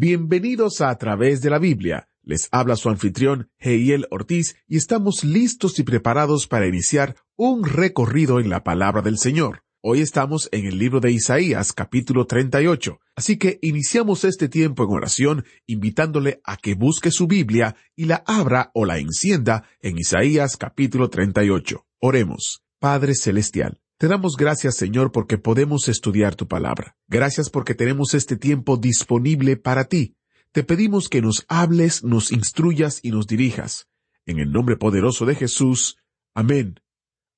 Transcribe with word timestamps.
Bienvenidos 0.00 0.80
a 0.80 0.90
A 0.90 0.96
través 0.96 1.40
de 1.40 1.50
la 1.50 1.58
Biblia. 1.58 2.08
Les 2.22 2.46
habla 2.52 2.76
su 2.76 2.88
anfitrión, 2.88 3.50
Heiel 3.58 4.06
Ortiz, 4.12 4.54
y 4.68 4.76
estamos 4.76 5.24
listos 5.24 5.80
y 5.80 5.82
preparados 5.82 6.46
para 6.46 6.68
iniciar 6.68 7.16
un 7.34 7.64
recorrido 7.64 8.38
en 8.38 8.48
la 8.48 8.62
palabra 8.62 9.02
del 9.02 9.18
Señor. 9.18 9.64
Hoy 9.80 10.00
estamos 10.00 10.48
en 10.52 10.66
el 10.66 10.78
libro 10.78 11.00
de 11.00 11.10
Isaías, 11.10 11.72
capítulo 11.72 12.26
38. 12.28 13.00
Así 13.16 13.38
que 13.38 13.58
iniciamos 13.60 14.22
este 14.22 14.48
tiempo 14.48 14.84
en 14.84 14.90
oración 14.90 15.44
invitándole 15.66 16.40
a 16.44 16.58
que 16.58 16.74
busque 16.74 17.10
su 17.10 17.26
Biblia 17.26 17.74
y 17.96 18.04
la 18.04 18.22
abra 18.24 18.70
o 18.74 18.84
la 18.84 18.98
encienda 18.98 19.64
en 19.82 19.98
Isaías, 19.98 20.56
capítulo 20.56 21.10
38. 21.10 21.84
Oremos. 21.98 22.62
Padre 22.78 23.16
Celestial. 23.16 23.80
Te 23.98 24.06
damos 24.06 24.36
gracias, 24.36 24.76
Señor, 24.76 25.10
porque 25.10 25.38
podemos 25.38 25.88
estudiar 25.88 26.36
tu 26.36 26.46
palabra. 26.46 26.96
Gracias 27.08 27.50
porque 27.50 27.74
tenemos 27.74 28.14
este 28.14 28.36
tiempo 28.36 28.76
disponible 28.76 29.56
para 29.56 29.86
ti. 29.86 30.14
Te 30.52 30.62
pedimos 30.62 31.08
que 31.08 31.20
nos 31.20 31.44
hables, 31.48 32.04
nos 32.04 32.30
instruyas 32.30 33.00
y 33.02 33.10
nos 33.10 33.26
dirijas. 33.26 33.88
En 34.24 34.38
el 34.38 34.52
nombre 34.52 34.76
poderoso 34.76 35.26
de 35.26 35.34
Jesús. 35.34 35.96
Amén. 36.32 36.78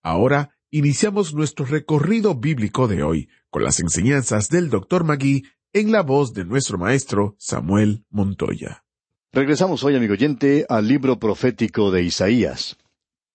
Ahora 0.03 0.55
iniciamos 0.71 1.33
nuestro 1.33 1.65
recorrido 1.65 2.35
bíblico 2.35 2.89
de 2.89 3.05
hoy 3.05 3.31
con 3.49 3.65
las 3.65 3.81
enseñanzas 3.81 4.51
del 4.51 4.69
Dr. 4.69 5.05
Magui 5.05 5.45
en 5.73 5.93
la 5.93 6.03
voz 6.03 6.35
de 6.35 6.45
nuestro 6.45 6.77
maestro 6.77 7.37
Samuel 7.39 8.05
Montoya. 8.11 8.85
Regresamos 9.33 9.83
hoy, 9.83 9.97
amigo 9.97 10.13
oyente, 10.13 10.67
al 10.69 10.87
libro 10.87 11.19
profético 11.19 11.91
de 11.91 12.03
Isaías. 12.03 12.77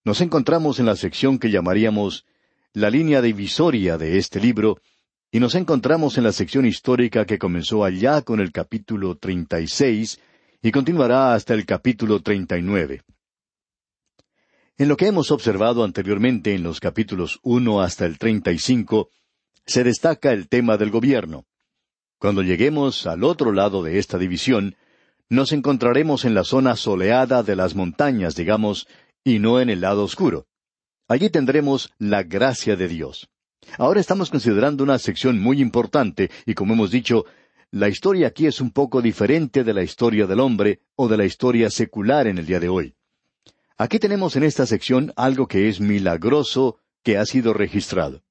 Nos 0.03 0.21
encontramos 0.21 0.79
en 0.79 0.85
la 0.85 0.95
sección 0.95 1.39
que 1.39 1.49
llamaríamos 1.49 2.27
la 2.75 2.89
línea 2.89 3.21
divisoria 3.21 3.97
de 3.97 4.17
este 4.17 4.41
libro, 4.41 4.81
y 5.31 5.39
nos 5.39 5.55
encontramos 5.55 6.17
en 6.17 6.25
la 6.25 6.33
sección 6.33 6.65
histórica 6.65 7.25
que 7.25 7.39
comenzó 7.39 7.85
allá 7.85 8.21
con 8.21 8.41
el 8.41 8.51
capítulo 8.51 9.15
36 9.15 10.19
y 10.61 10.71
continuará 10.71 11.33
hasta 11.33 11.53
el 11.53 11.65
capítulo 11.65 12.21
39. 12.21 13.01
En 14.77 14.89
lo 14.89 14.97
que 14.97 15.07
hemos 15.07 15.31
observado 15.31 15.85
anteriormente 15.85 16.53
en 16.53 16.63
los 16.63 16.81
capítulos 16.81 17.39
1 17.43 17.79
hasta 17.81 18.05
el 18.05 18.17
35, 18.17 19.09
se 19.65 19.85
destaca 19.85 20.33
el 20.33 20.49
tema 20.49 20.75
del 20.75 20.91
gobierno. 20.91 21.45
Cuando 22.19 22.41
lleguemos 22.41 23.07
al 23.07 23.23
otro 23.23 23.53
lado 23.53 23.83
de 23.83 23.99
esta 23.99 24.17
división, 24.17 24.75
nos 25.29 25.53
encontraremos 25.53 26.25
en 26.25 26.33
la 26.33 26.43
zona 26.43 26.75
soleada 26.75 27.41
de 27.41 27.55
las 27.55 27.73
montañas, 27.73 28.35
digamos, 28.35 28.85
y 29.23 29.39
no 29.39 29.61
en 29.61 29.69
el 29.69 29.79
lado 29.79 30.03
oscuro. 30.03 30.45
Allí 31.07 31.29
tendremos 31.29 31.93
la 31.99 32.23
gracia 32.23 32.75
de 32.75 32.87
Dios. 32.87 33.29
Ahora 33.77 33.99
estamos 33.99 34.31
considerando 34.31 34.83
una 34.83 34.97
sección 34.97 35.39
muy 35.39 35.61
importante, 35.61 36.31
y 36.45 36.55
como 36.55 36.73
hemos 36.73 36.89
dicho, 36.89 37.25
la 37.71 37.89
historia 37.89 38.27
aquí 38.27 38.47
es 38.47 38.59
un 38.59 38.71
poco 38.71 39.01
diferente 39.01 39.63
de 39.63 39.73
la 39.73 39.83
historia 39.83 40.25
del 40.25 40.39
hombre 40.39 40.79
o 40.95 41.07
de 41.07 41.17
la 41.17 41.25
historia 41.25 41.69
secular 41.69 42.25
en 42.25 42.37
el 42.37 42.45
día 42.45 42.59
de 42.59 42.69
hoy. 42.69 42.95
Aquí 43.77 43.99
tenemos 43.99 44.35
en 44.35 44.43
esta 44.43 44.65
sección 44.65 45.13
algo 45.15 45.47
que 45.47 45.67
es 45.67 45.79
milagroso 45.79 46.77
que 47.03 47.17
ha 47.17 47.25
sido 47.25 47.53
registrado. 47.53 48.23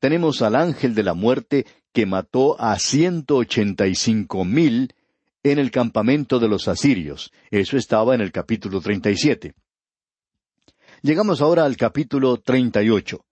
Tenemos 0.00 0.42
al 0.42 0.56
ángel 0.56 0.94
de 0.94 1.02
la 1.02 1.14
muerte 1.14 1.66
que 1.92 2.06
mató 2.06 2.60
a 2.60 2.78
ciento 2.78 3.36
ochenta 3.36 3.86
y 3.86 3.94
cinco 3.94 4.44
mil 4.44 4.92
en 5.42 5.58
el 5.58 5.70
campamento 5.70 6.38
de 6.38 6.48
los 6.48 6.66
asirios. 6.66 7.32
Eso 7.50 7.76
estaba 7.76 8.14
en 8.14 8.20
el 8.20 8.32
capítulo 8.32 8.80
treinta 8.80 9.10
y 9.10 9.16
siete. 9.16 9.54
Llegamos 11.00 11.40
ahora 11.40 11.64
al 11.64 11.76
capítulo 11.76 12.38
treinta 12.38 12.82
y 12.82 12.90
ocho. 12.90 13.24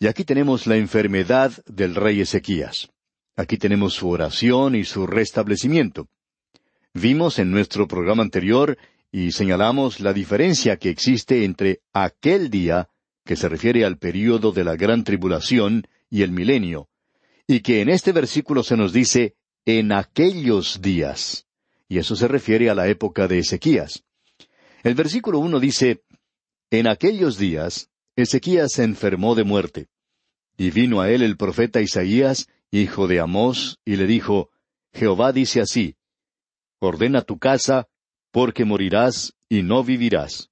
Y 0.00 0.08
aquí 0.08 0.24
tenemos 0.24 0.66
la 0.66 0.76
enfermedad 0.76 1.52
del 1.66 1.94
rey 1.94 2.20
Ezequías. 2.20 2.90
Aquí 3.36 3.56
tenemos 3.56 3.94
su 3.94 4.08
oración 4.08 4.74
y 4.74 4.84
su 4.84 5.06
restablecimiento. 5.06 6.08
Vimos 6.92 7.38
en 7.38 7.52
nuestro 7.52 7.86
programa 7.86 8.24
anterior 8.24 8.76
y 9.12 9.30
señalamos 9.30 10.00
la 10.00 10.12
diferencia 10.12 10.76
que 10.76 10.90
existe 10.90 11.44
entre 11.44 11.82
aquel 11.92 12.50
día, 12.50 12.88
que 13.24 13.36
se 13.36 13.48
refiere 13.48 13.84
al 13.84 13.98
período 13.98 14.50
de 14.50 14.64
la 14.64 14.74
gran 14.74 15.04
tribulación, 15.04 15.86
y 16.10 16.22
el 16.22 16.32
milenio, 16.32 16.88
y 17.46 17.60
que 17.60 17.80
en 17.80 17.88
este 17.90 18.12
versículo 18.12 18.62
se 18.64 18.76
nos 18.76 18.92
dice 18.92 19.36
en 19.64 19.92
aquellos 19.92 20.82
días, 20.82 21.46
y 21.88 21.98
eso 21.98 22.16
se 22.16 22.26
refiere 22.26 22.68
a 22.68 22.74
la 22.74 22.88
época 22.88 23.28
de 23.28 23.38
Ezequías. 23.38 24.02
El 24.82 24.94
versículo 24.94 25.38
uno 25.38 25.60
dice, 25.60 26.02
en 26.78 26.86
aquellos 26.86 27.36
días, 27.36 27.90
Ezequías 28.16 28.72
se 28.72 28.82
enfermó 28.82 29.34
de 29.34 29.44
muerte. 29.44 29.88
Y 30.56 30.70
vino 30.70 31.02
a 31.02 31.10
él 31.10 31.22
el 31.22 31.36
profeta 31.36 31.82
Isaías, 31.82 32.48
hijo 32.70 33.06
de 33.06 33.20
Amós, 33.20 33.78
y 33.84 33.96
le 33.96 34.06
dijo, 34.06 34.48
Jehová 34.94 35.32
dice 35.32 35.60
así, 35.60 35.96
Ordena 36.78 37.20
tu 37.20 37.38
casa, 37.38 37.88
porque 38.30 38.64
morirás 38.64 39.34
y 39.50 39.62
no 39.62 39.84
vivirás. 39.84 40.50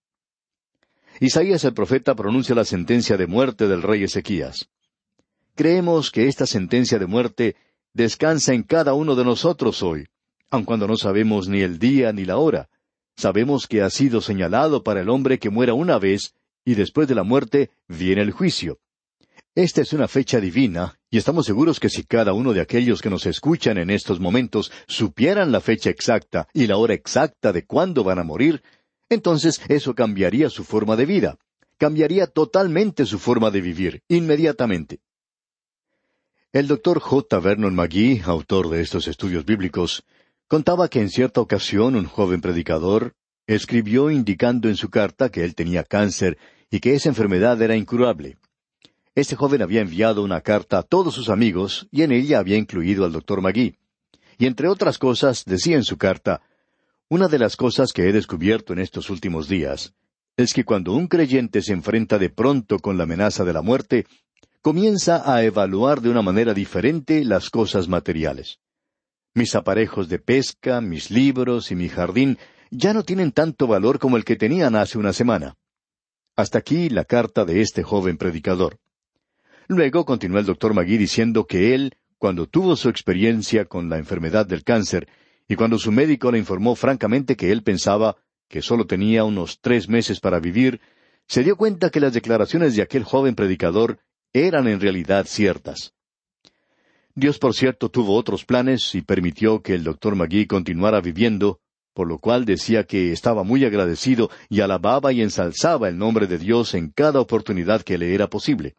Isaías 1.20 1.64
el 1.64 1.72
profeta 1.72 2.14
pronuncia 2.14 2.54
la 2.54 2.66
sentencia 2.66 3.16
de 3.16 3.26
muerte 3.26 3.66
del 3.66 3.82
rey 3.82 4.04
Ezequías. 4.04 4.68
Creemos 5.54 6.10
que 6.10 6.28
esta 6.28 6.46
sentencia 6.46 6.98
de 6.98 7.06
muerte 7.06 7.56
descansa 7.94 8.52
en 8.52 8.62
cada 8.62 8.92
uno 8.92 9.16
de 9.16 9.24
nosotros 9.24 9.82
hoy, 9.82 10.06
aun 10.50 10.66
cuando 10.66 10.86
no 10.86 10.98
sabemos 10.98 11.48
ni 11.48 11.62
el 11.62 11.78
día 11.78 12.12
ni 12.12 12.26
la 12.26 12.36
hora. 12.36 12.68
Sabemos 13.20 13.66
que 13.66 13.82
ha 13.82 13.90
sido 13.90 14.22
señalado 14.22 14.82
para 14.82 15.02
el 15.02 15.10
hombre 15.10 15.38
que 15.38 15.50
muera 15.50 15.74
una 15.74 15.98
vez, 15.98 16.32
y 16.64 16.74
después 16.74 17.06
de 17.06 17.14
la 17.14 17.22
muerte 17.22 17.68
viene 17.86 18.22
el 18.22 18.30
juicio. 18.30 18.78
Esta 19.54 19.82
es 19.82 19.92
una 19.92 20.08
fecha 20.08 20.40
divina, 20.40 20.98
y 21.10 21.18
estamos 21.18 21.44
seguros 21.44 21.78
que 21.80 21.90
si 21.90 22.04
cada 22.04 22.32
uno 22.32 22.54
de 22.54 22.62
aquellos 22.62 23.02
que 23.02 23.10
nos 23.10 23.26
escuchan 23.26 23.76
en 23.76 23.90
estos 23.90 24.20
momentos 24.20 24.72
supieran 24.88 25.52
la 25.52 25.60
fecha 25.60 25.90
exacta 25.90 26.48
y 26.54 26.66
la 26.66 26.78
hora 26.78 26.94
exacta 26.94 27.52
de 27.52 27.66
cuándo 27.66 28.04
van 28.04 28.20
a 28.20 28.24
morir, 28.24 28.62
entonces 29.10 29.60
eso 29.68 29.94
cambiaría 29.94 30.48
su 30.48 30.64
forma 30.64 30.96
de 30.96 31.04
vida, 31.04 31.36
cambiaría 31.76 32.26
totalmente 32.26 33.04
su 33.04 33.18
forma 33.18 33.50
de 33.50 33.60
vivir, 33.60 34.02
inmediatamente. 34.08 35.00
El 36.54 36.68
doctor 36.68 37.00
J. 37.00 37.38
Vernon 37.38 37.74
McGee, 37.74 38.22
autor 38.24 38.70
de 38.70 38.80
estos 38.80 39.08
estudios 39.08 39.44
bíblicos, 39.44 40.04
contaba 40.50 40.88
que 40.88 41.00
en 41.00 41.10
cierta 41.10 41.40
ocasión 41.40 41.94
un 41.94 42.06
joven 42.06 42.40
predicador 42.40 43.14
escribió 43.46 44.10
indicando 44.10 44.68
en 44.68 44.74
su 44.74 44.90
carta 44.90 45.28
que 45.28 45.44
él 45.44 45.54
tenía 45.54 45.84
cáncer 45.84 46.38
y 46.72 46.80
que 46.80 46.94
esa 46.94 47.08
enfermedad 47.08 47.62
era 47.62 47.76
incurable. 47.76 48.36
Este 49.14 49.36
joven 49.36 49.62
había 49.62 49.80
enviado 49.80 50.24
una 50.24 50.40
carta 50.40 50.78
a 50.78 50.82
todos 50.82 51.14
sus 51.14 51.28
amigos 51.28 51.86
y 51.92 52.02
en 52.02 52.10
ella 52.10 52.40
había 52.40 52.56
incluido 52.56 53.04
al 53.04 53.12
doctor 53.12 53.40
Magui. 53.40 53.76
Y 54.38 54.46
entre 54.46 54.66
otras 54.66 54.98
cosas 54.98 55.44
decía 55.44 55.76
en 55.76 55.84
su 55.84 55.96
carta, 55.98 56.42
una 57.08 57.28
de 57.28 57.38
las 57.38 57.54
cosas 57.54 57.92
que 57.92 58.08
he 58.08 58.12
descubierto 58.12 58.72
en 58.72 58.80
estos 58.80 59.08
últimos 59.08 59.48
días 59.48 59.94
es 60.36 60.52
que 60.52 60.64
cuando 60.64 60.94
un 60.94 61.06
creyente 61.06 61.62
se 61.62 61.74
enfrenta 61.74 62.18
de 62.18 62.28
pronto 62.28 62.80
con 62.80 62.98
la 62.98 63.04
amenaza 63.04 63.44
de 63.44 63.52
la 63.52 63.62
muerte, 63.62 64.04
comienza 64.62 65.32
a 65.32 65.44
evaluar 65.44 66.00
de 66.00 66.10
una 66.10 66.22
manera 66.22 66.54
diferente 66.54 67.24
las 67.24 67.50
cosas 67.50 67.86
materiales. 67.86 68.58
Mis 69.34 69.54
aparejos 69.54 70.08
de 70.08 70.18
pesca, 70.18 70.80
mis 70.80 71.10
libros 71.10 71.70
y 71.70 71.76
mi 71.76 71.88
jardín 71.88 72.38
ya 72.70 72.92
no 72.92 73.04
tienen 73.04 73.30
tanto 73.30 73.66
valor 73.66 73.98
como 73.98 74.16
el 74.16 74.24
que 74.24 74.36
tenían 74.36 74.74
hace 74.74 74.98
una 74.98 75.12
semana. 75.12 75.56
Hasta 76.36 76.58
aquí 76.58 76.88
la 76.88 77.04
carta 77.04 77.44
de 77.44 77.60
este 77.60 77.82
joven 77.82 78.16
predicador. 78.16 78.78
Luego 79.68 80.04
continuó 80.04 80.40
el 80.40 80.46
doctor 80.46 80.74
Magui 80.74 80.96
diciendo 80.96 81.46
que 81.46 81.74
él, 81.74 81.94
cuando 82.18 82.46
tuvo 82.46 82.74
su 82.74 82.88
experiencia 82.88 83.66
con 83.66 83.88
la 83.88 83.98
enfermedad 83.98 84.46
del 84.46 84.64
cáncer, 84.64 85.06
y 85.46 85.54
cuando 85.54 85.78
su 85.78 85.92
médico 85.92 86.32
le 86.32 86.38
informó 86.38 86.74
francamente 86.74 87.36
que 87.36 87.52
él 87.52 87.62
pensaba 87.62 88.16
que 88.48 88.62
solo 88.62 88.86
tenía 88.86 89.22
unos 89.22 89.60
tres 89.60 89.88
meses 89.88 90.18
para 90.18 90.40
vivir, 90.40 90.80
se 91.28 91.44
dio 91.44 91.56
cuenta 91.56 91.90
que 91.90 92.00
las 92.00 92.12
declaraciones 92.12 92.74
de 92.74 92.82
aquel 92.82 93.04
joven 93.04 93.36
predicador 93.36 94.00
eran 94.32 94.66
en 94.66 94.80
realidad 94.80 95.26
ciertas. 95.26 95.94
Dios, 97.20 97.38
por 97.38 97.54
cierto, 97.54 97.88
tuvo 97.88 98.16
otros 98.16 98.44
planes 98.44 98.94
y 98.96 99.02
permitió 99.02 99.62
que 99.62 99.74
el 99.74 99.84
doctor 99.84 100.16
Magui 100.16 100.46
continuara 100.46 101.00
viviendo, 101.00 101.60
por 101.94 102.08
lo 102.08 102.18
cual 102.18 102.44
decía 102.44 102.84
que 102.84 103.12
estaba 103.12 103.44
muy 103.44 103.64
agradecido 103.64 104.30
y 104.48 104.60
alababa 104.60 105.12
y 105.12 105.22
ensalzaba 105.22 105.88
el 105.88 105.96
nombre 105.96 106.26
de 106.26 106.38
Dios 106.38 106.74
en 106.74 106.90
cada 106.90 107.20
oportunidad 107.20 107.82
que 107.82 107.96
le 107.96 108.14
era 108.14 108.28
posible 108.28 108.74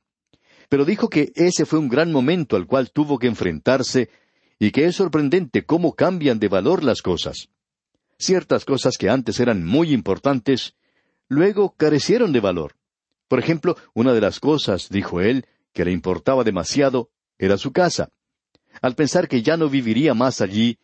pero 0.71 0.85
dijo 0.85 1.09
que 1.09 1.33
ese 1.35 1.65
fue 1.65 1.79
un 1.79 1.89
gran 1.89 2.13
momento 2.13 2.55
al 2.55 2.65
cual 2.65 2.91
tuvo 2.91 3.19
que 3.19 3.27
enfrentarse 3.27 4.09
y 4.57 4.71
que 4.71 4.85
es 4.85 4.95
sorprendente 4.95 5.65
cómo 5.65 5.95
cambian 5.95 6.39
de 6.39 6.47
valor 6.47 6.81
las 6.81 7.01
cosas. 7.01 7.49
Ciertas 8.17 8.63
cosas 8.63 8.97
que 8.97 9.09
antes 9.09 9.41
eran 9.41 9.65
muy 9.65 9.91
importantes, 9.91 10.75
luego 11.27 11.75
carecieron 11.75 12.31
de 12.31 12.39
valor. 12.39 12.77
Por 13.27 13.37
ejemplo, 13.37 13.75
una 13.93 14.13
de 14.13 14.21
las 14.21 14.39
cosas, 14.39 14.87
dijo 14.89 15.19
él, 15.19 15.45
que 15.73 15.83
le 15.83 15.91
importaba 15.91 16.45
demasiado, 16.45 17.09
era 17.37 17.57
su 17.57 17.73
casa. 17.73 18.07
Al 18.81 18.95
pensar 18.95 19.27
que 19.27 19.41
ya 19.41 19.57
no 19.57 19.69
viviría 19.69 20.13
más 20.13 20.41
allí, 20.41 20.77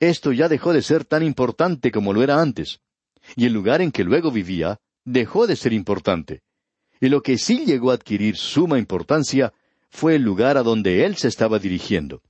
esto 0.00 0.32
ya 0.32 0.48
dejó 0.48 0.72
de 0.72 0.82
ser 0.82 1.04
tan 1.04 1.22
importante 1.22 1.90
como 1.90 2.12
lo 2.12 2.22
era 2.22 2.40
antes. 2.40 2.80
Y 3.36 3.46
el 3.46 3.52
lugar 3.52 3.80
en 3.80 3.92
que 3.92 4.04
luego 4.04 4.30
vivía 4.30 4.80
dejó 5.04 5.46
de 5.46 5.56
ser 5.56 5.72
importante. 5.72 6.42
Y 7.00 7.08
lo 7.08 7.22
que 7.22 7.38
sí 7.38 7.64
llegó 7.64 7.90
a 7.90 7.94
adquirir 7.94 8.36
suma 8.36 8.78
importancia 8.78 9.52
fue 9.90 10.16
el 10.16 10.22
lugar 10.22 10.56
a 10.56 10.62
donde 10.62 11.04
él 11.04 11.16
se 11.16 11.28
estaba 11.28 11.58
dirigiendo. 11.58 12.22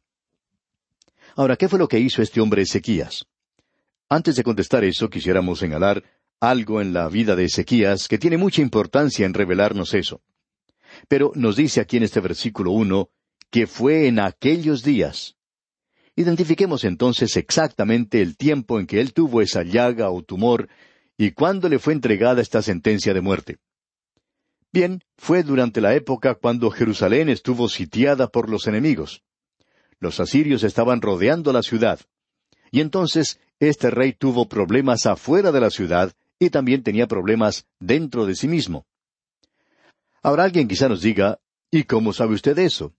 Ahora, 1.37 1.57
¿qué 1.57 1.69
fue 1.69 1.79
lo 1.79 1.89
que 1.89 1.99
hizo 1.99 2.23
este 2.23 2.41
hombre 2.41 2.63
Ezequías? 2.63 3.27
Antes 4.09 4.37
de 4.37 4.43
contestar 4.43 4.85
eso, 4.85 5.09
quisiéramos 5.09 5.59
señalar 5.59 6.03
algo 6.41 6.81
en 6.81 6.93
la 6.93 7.09
vida 7.09 7.37
de 7.37 7.45
Ezequías 7.45 8.09
que 8.09 8.19
tiene 8.19 8.37
mucha 8.37 8.61
importancia 8.61 9.25
en 9.25 9.33
revelarnos 9.33 9.95
eso. 9.95 10.21
Pero 11.09 11.33
nos 11.35 11.57
dice 11.57 11.81
aquí 11.81 11.97
en 11.97 12.03
este 12.03 12.21
versículo 12.21 12.73
uno 12.73 13.11
que 13.53 13.67
fue 13.67 14.09
en 14.09 14.19
aquellos 14.19 14.83
días. 14.83 15.37
Identifiquemos 16.17 16.85
entonces 16.85 17.37
exactamente 17.37 18.23
el 18.23 18.37
tiempo 18.37 18.81
en 18.81 18.87
que 18.87 18.99
él 18.99 19.13
tuvo 19.13 19.43
esa 19.43 19.63
llaga 19.63 20.11
o 20.11 20.23
tumor 20.23 20.69
y 21.19 21.33
cuándo 21.33 21.69
le 21.69 21.79
fue 21.79 21.93
entregada 21.93 22.41
esta 22.41 22.63
sentencia 22.63 23.13
de 23.13 23.21
muerte. 23.21 23.59
Bien, 24.73 25.05
fue 25.19 25.43
durante 25.43 25.83
la 25.83 25.95
época 25.95 26.35
cuando 26.35 26.71
Jerusalén 26.71 27.29
estuvo 27.29 27.69
sitiada 27.69 28.29
por 28.29 28.49
los 28.49 28.67
enemigos. 28.67 29.23
Los 30.01 30.19
asirios 30.19 30.65
estaban 30.65 31.03
rodeando 31.03 31.53
la 31.53 31.63
ciudad. 31.63 32.01
Y 32.71 32.81
entonces 32.81 33.39
este 33.61 33.91
rey 33.91 34.15
tuvo 34.15 34.49
problemas 34.49 35.05
afuera 35.05 35.53
de 35.53 35.61
la 35.61 35.69
ciudad 35.69 36.15
y 36.39 36.49
también 36.49 36.83
tenía 36.83 37.07
problemas 37.07 37.67
dentro 37.79 38.25
de 38.25 38.35
sí 38.35 38.49
mismo. 38.49 38.87
Ahora 40.23 40.45
alguien 40.45 40.69
quizá 40.69 40.89
nos 40.89 41.03
diga, 41.03 41.39
¿y 41.71 41.85
cómo 41.85 42.15
sabe 42.15 42.33
usted 42.33 42.59
eso? 42.59 42.95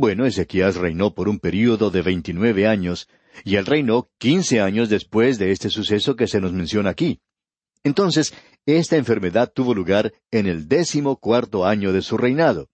Bueno, 0.00 0.26
Ezequías 0.26 0.76
reinó 0.76 1.12
por 1.12 1.28
un 1.28 1.40
período 1.40 1.90
de 1.90 2.02
veintinueve 2.02 2.68
años, 2.68 3.08
y 3.44 3.56
él 3.56 3.66
reinó 3.66 4.08
quince 4.18 4.60
años 4.60 4.88
después 4.88 5.40
de 5.40 5.50
este 5.50 5.70
suceso 5.70 6.14
que 6.14 6.28
se 6.28 6.40
nos 6.40 6.52
menciona 6.52 6.90
aquí. 6.90 7.18
Entonces, 7.82 8.32
esta 8.64 8.96
enfermedad 8.96 9.52
tuvo 9.52 9.74
lugar 9.74 10.12
en 10.30 10.46
el 10.46 10.68
décimo 10.68 11.16
cuarto 11.16 11.66
año 11.66 11.92
de 11.92 12.02
su 12.02 12.16
reinado. 12.16 12.68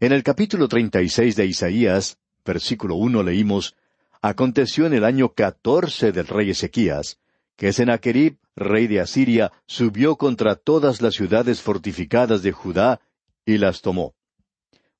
En 0.00 0.12
el 0.12 0.22
capítulo 0.22 0.66
treinta 0.66 1.02
y 1.02 1.10
seis 1.10 1.36
de 1.36 1.44
Isaías, 1.44 2.16
versículo 2.42 2.94
uno 2.94 3.22
leímos, 3.22 3.76
Aconteció 4.22 4.86
en 4.86 4.94
el 4.94 5.04
año 5.04 5.34
catorce 5.34 6.10
del 6.10 6.26
rey 6.26 6.48
Ezequías, 6.48 7.18
que 7.54 7.74
Sennacherib, 7.74 8.38
rey 8.56 8.86
de 8.86 9.00
Asiria, 9.00 9.52
subió 9.66 10.16
contra 10.16 10.54
todas 10.54 11.02
las 11.02 11.12
ciudades 11.12 11.60
fortificadas 11.60 12.42
de 12.42 12.52
Judá 12.52 13.02
y 13.44 13.58
las 13.58 13.82
tomó. 13.82 14.14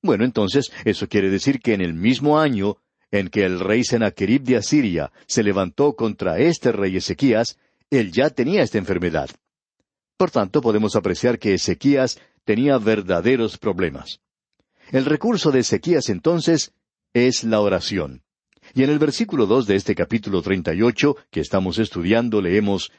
Bueno, 0.05 0.23
entonces, 0.23 0.71
eso 0.83 1.07
quiere 1.07 1.31
decir 1.31 1.59
que 1.59 1.73
en 1.73 1.81
el 1.81 1.95
mismo 1.95 2.39
año 2.39 2.77
en 3.09 3.29
que 3.29 3.43
el 3.43 3.59
rey 3.59 3.83
Sennacherib 3.83 4.43
de 4.43 4.57
Asiria 4.57 5.11
se 5.25 5.41
levantó 5.41 5.95
contra 5.95 6.37
este 6.37 6.71
rey 6.71 6.97
Ezequías, 6.97 7.57
él 7.89 8.11
ya 8.11 8.29
tenía 8.29 8.61
esta 8.61 8.77
enfermedad. 8.77 9.31
Por 10.15 10.29
tanto, 10.29 10.61
podemos 10.61 10.95
apreciar 10.95 11.39
que 11.39 11.55
Ezequías 11.55 12.19
tenía 12.43 12.77
verdaderos 12.77 13.57
problemas. 13.57 14.19
El 14.91 15.05
recurso 15.05 15.51
de 15.51 15.61
Ezequías 15.61 16.09
entonces 16.09 16.71
es 17.13 17.43
la 17.43 17.61
oración. 17.61 18.21
Y 18.75 18.83
en 18.83 18.91
el 18.91 18.99
versículo 18.99 19.47
dos 19.47 19.65
de 19.65 19.75
este 19.75 19.95
capítulo 19.95 20.43
treinta 20.43 20.75
y 20.75 20.83
ocho 20.83 21.17
que 21.31 21.39
estamos 21.39 21.79
estudiando 21.79 22.41
leemos 22.41 22.91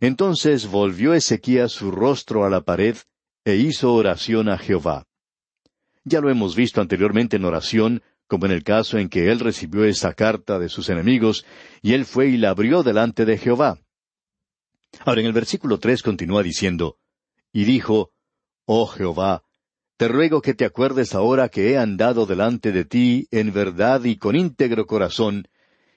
Entonces 0.00 0.66
volvió 0.66 1.14
Ezequías 1.14 1.72
su 1.72 1.90
rostro 1.90 2.44
a 2.44 2.50
la 2.50 2.60
pared 2.60 2.96
e 3.46 3.56
hizo 3.56 3.94
oración 3.94 4.50
a 4.50 4.58
Jehová. 4.58 5.06
Ya 6.04 6.20
lo 6.20 6.30
hemos 6.30 6.56
visto 6.56 6.80
anteriormente 6.80 7.36
en 7.36 7.44
oración, 7.44 8.02
como 8.26 8.46
en 8.46 8.52
el 8.52 8.64
caso 8.64 8.98
en 8.98 9.08
que 9.08 9.30
él 9.30 9.40
recibió 9.40 9.84
esa 9.84 10.14
carta 10.14 10.58
de 10.58 10.68
sus 10.68 10.88
enemigos, 10.88 11.44
y 11.80 11.92
él 11.94 12.04
fue 12.04 12.28
y 12.28 12.36
la 12.36 12.50
abrió 12.50 12.82
delante 12.82 13.24
de 13.24 13.38
Jehová. 13.38 13.78
Ahora 15.00 15.20
en 15.20 15.26
el 15.26 15.32
versículo 15.32 15.78
tres 15.78 16.02
continúa 16.02 16.42
diciendo, 16.42 16.98
y 17.52 17.64
dijo, 17.64 18.12
Oh 18.64 18.86
Jehová, 18.86 19.44
te 19.96 20.08
ruego 20.08 20.42
que 20.42 20.54
te 20.54 20.64
acuerdes 20.64 21.14
ahora 21.14 21.48
que 21.48 21.70
he 21.70 21.78
andado 21.78 22.26
delante 22.26 22.72
de 22.72 22.84
ti 22.84 23.28
en 23.30 23.52
verdad 23.52 24.02
y 24.04 24.16
con 24.16 24.34
íntegro 24.34 24.86
corazón, 24.86 25.48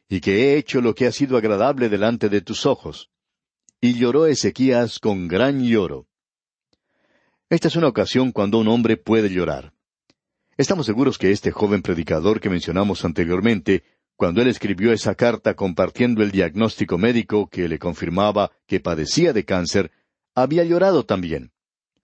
y 0.08 0.20
que 0.20 0.44
he 0.54 0.58
hecho 0.58 0.82
lo 0.82 0.94
que 0.94 1.08
ha 1.08 1.12
sido 1.12 1.38
agradable 1.38 1.90
delante 1.90 2.30
de 2.30 2.42
tus 2.42 2.66
ojos. 2.66 3.10
Y 3.82 3.98
lloró 3.98 4.28
Ezequías 4.28 5.00
con 5.00 5.28
gran 5.28 5.64
lloro. 5.64 6.08
Esta 7.50 7.68
es 7.68 7.76
una 7.76 7.88
ocasión 7.88 8.32
cuando 8.32 8.60
un 8.60 8.68
hombre 8.68 8.98
puede 8.98 9.30
llorar. 9.30 9.75
Estamos 10.58 10.86
seguros 10.86 11.18
que 11.18 11.32
este 11.32 11.52
joven 11.52 11.82
predicador 11.82 12.40
que 12.40 12.50
mencionamos 12.50 13.04
anteriormente, 13.04 13.84
cuando 14.16 14.42
él 14.42 14.48
escribió 14.48 14.94
esa 14.94 15.14
carta 15.14 15.54
compartiendo 15.54 16.24
el 16.24 16.32
diagnóstico 16.32 16.98
médico 16.98 17.50
que 17.50 17.68
le 17.68 17.78
confirmaba 17.78 18.52
que 18.66 18.80
padecía 18.80 19.34
de 19.34 19.44
cáncer, 19.44 19.92
había 20.34 20.64
llorado 20.64 21.04
también. 21.04 21.52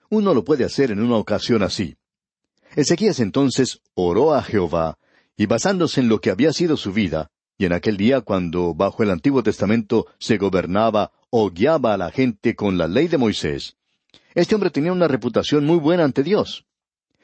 Uno 0.09 0.33
lo 0.33 0.43
puede 0.43 0.65
hacer 0.65 0.91
en 0.91 1.01
una 1.01 1.15
ocasión 1.15 1.63
así. 1.63 1.95
Ezequías 2.75 3.21
entonces 3.21 3.79
oró 3.93 4.33
a 4.33 4.43
Jehová, 4.43 4.97
y 5.37 5.45
basándose 5.45 6.01
en 6.01 6.09
lo 6.09 6.19
que 6.19 6.29
había 6.29 6.51
sido 6.51 6.75
su 6.75 6.91
vida, 6.91 7.31
y 7.57 7.63
en 7.63 7.71
aquel 7.71 7.95
día 7.95 8.19
cuando 8.19 8.73
bajo 8.73 9.01
el 9.03 9.11
Antiguo 9.11 9.43
Testamento 9.43 10.07
se 10.19 10.37
gobernaba 10.37 11.13
o 11.29 11.49
guiaba 11.51 11.93
a 11.93 11.97
la 11.97 12.11
gente 12.11 12.53
con 12.55 12.77
la 12.77 12.89
ley 12.89 13.07
de 13.07 13.17
Moisés, 13.17 13.77
este 14.35 14.55
hombre 14.55 14.71
tenía 14.71 14.91
una 14.91 15.07
reputación 15.07 15.65
muy 15.65 15.77
buena 15.77 16.03
ante 16.03 16.21
Dios. 16.21 16.65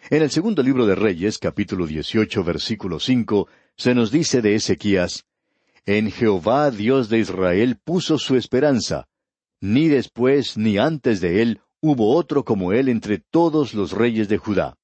En 0.10 0.22
el 0.22 0.32
segundo 0.32 0.64
libro 0.64 0.86
de 0.86 0.96
Reyes, 0.96 1.38
capítulo 1.38 1.86
dieciocho, 1.86 2.42
versículo 2.42 2.98
cinco, 2.98 3.50
se 3.76 3.94
nos 3.94 4.10
dice 4.10 4.42
de 4.42 4.56
Ezequías, 4.56 5.26
En 5.86 6.12
Jehová 6.12 6.72
Dios 6.72 7.10
de 7.10 7.20
Israel 7.20 7.78
puso 7.84 8.18
su 8.18 8.38
esperanza, 8.38 9.10
ni 9.60 9.90
después 9.90 10.56
ni 10.56 10.78
antes 10.78 11.20
de 11.20 11.42
él 11.42 11.60
hubo 11.82 12.16
otro 12.16 12.46
como 12.46 12.72
él 12.72 12.88
entre 12.88 13.18
todos 13.20 13.74
los 13.74 13.92
reyes 13.92 14.30
de 14.30 14.38
Judá. 14.38 14.78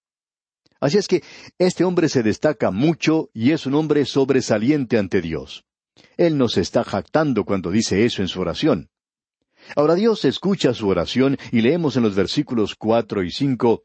Así 0.82 0.98
es 0.98 1.08
que 1.08 1.24
este 1.58 1.86
hombre 1.86 2.10
se 2.10 2.22
destaca 2.22 2.70
mucho 2.72 3.30
y 3.34 3.52
es 3.52 3.66
un 3.66 3.76
hombre 3.76 4.04
sobresaliente 4.04 4.98
ante 4.98 5.22
Dios. 5.22 5.64
Él 6.18 6.38
nos 6.38 6.58
está 6.58 6.84
jactando 6.84 7.46
cuando 7.46 7.72
dice 7.72 8.04
eso 8.04 8.22
en 8.22 8.28
su 8.28 8.42
oración. 8.42 8.90
Ahora 9.78 9.96
Dios 9.96 10.26
escucha 10.26 10.74
su 10.74 10.90
oración 10.90 11.38
y 11.54 11.62
leemos 11.62 11.96
en 11.96 12.04
los 12.04 12.14
versículos 12.14 12.76
cuatro 12.76 13.24
y 13.24 13.32
cinco 13.32 13.84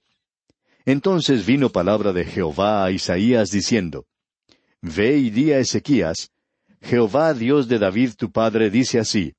entonces 0.90 1.45
vino 1.45 1.68
palabra 1.68 2.14
de 2.14 2.25
Jehová 2.25 2.83
a 2.83 2.90
Isaías 2.90 3.50
diciendo, 3.50 4.07
Ve 4.80 5.18
y 5.18 5.28
di 5.28 5.52
a 5.52 5.59
Ezequías, 5.59 6.33
Jehová 6.80 7.35
Dios 7.35 7.68
de 7.68 7.78
David 7.78 8.12
tu 8.16 8.33
padre 8.33 8.71
dice 8.71 8.99
así, 8.99 9.35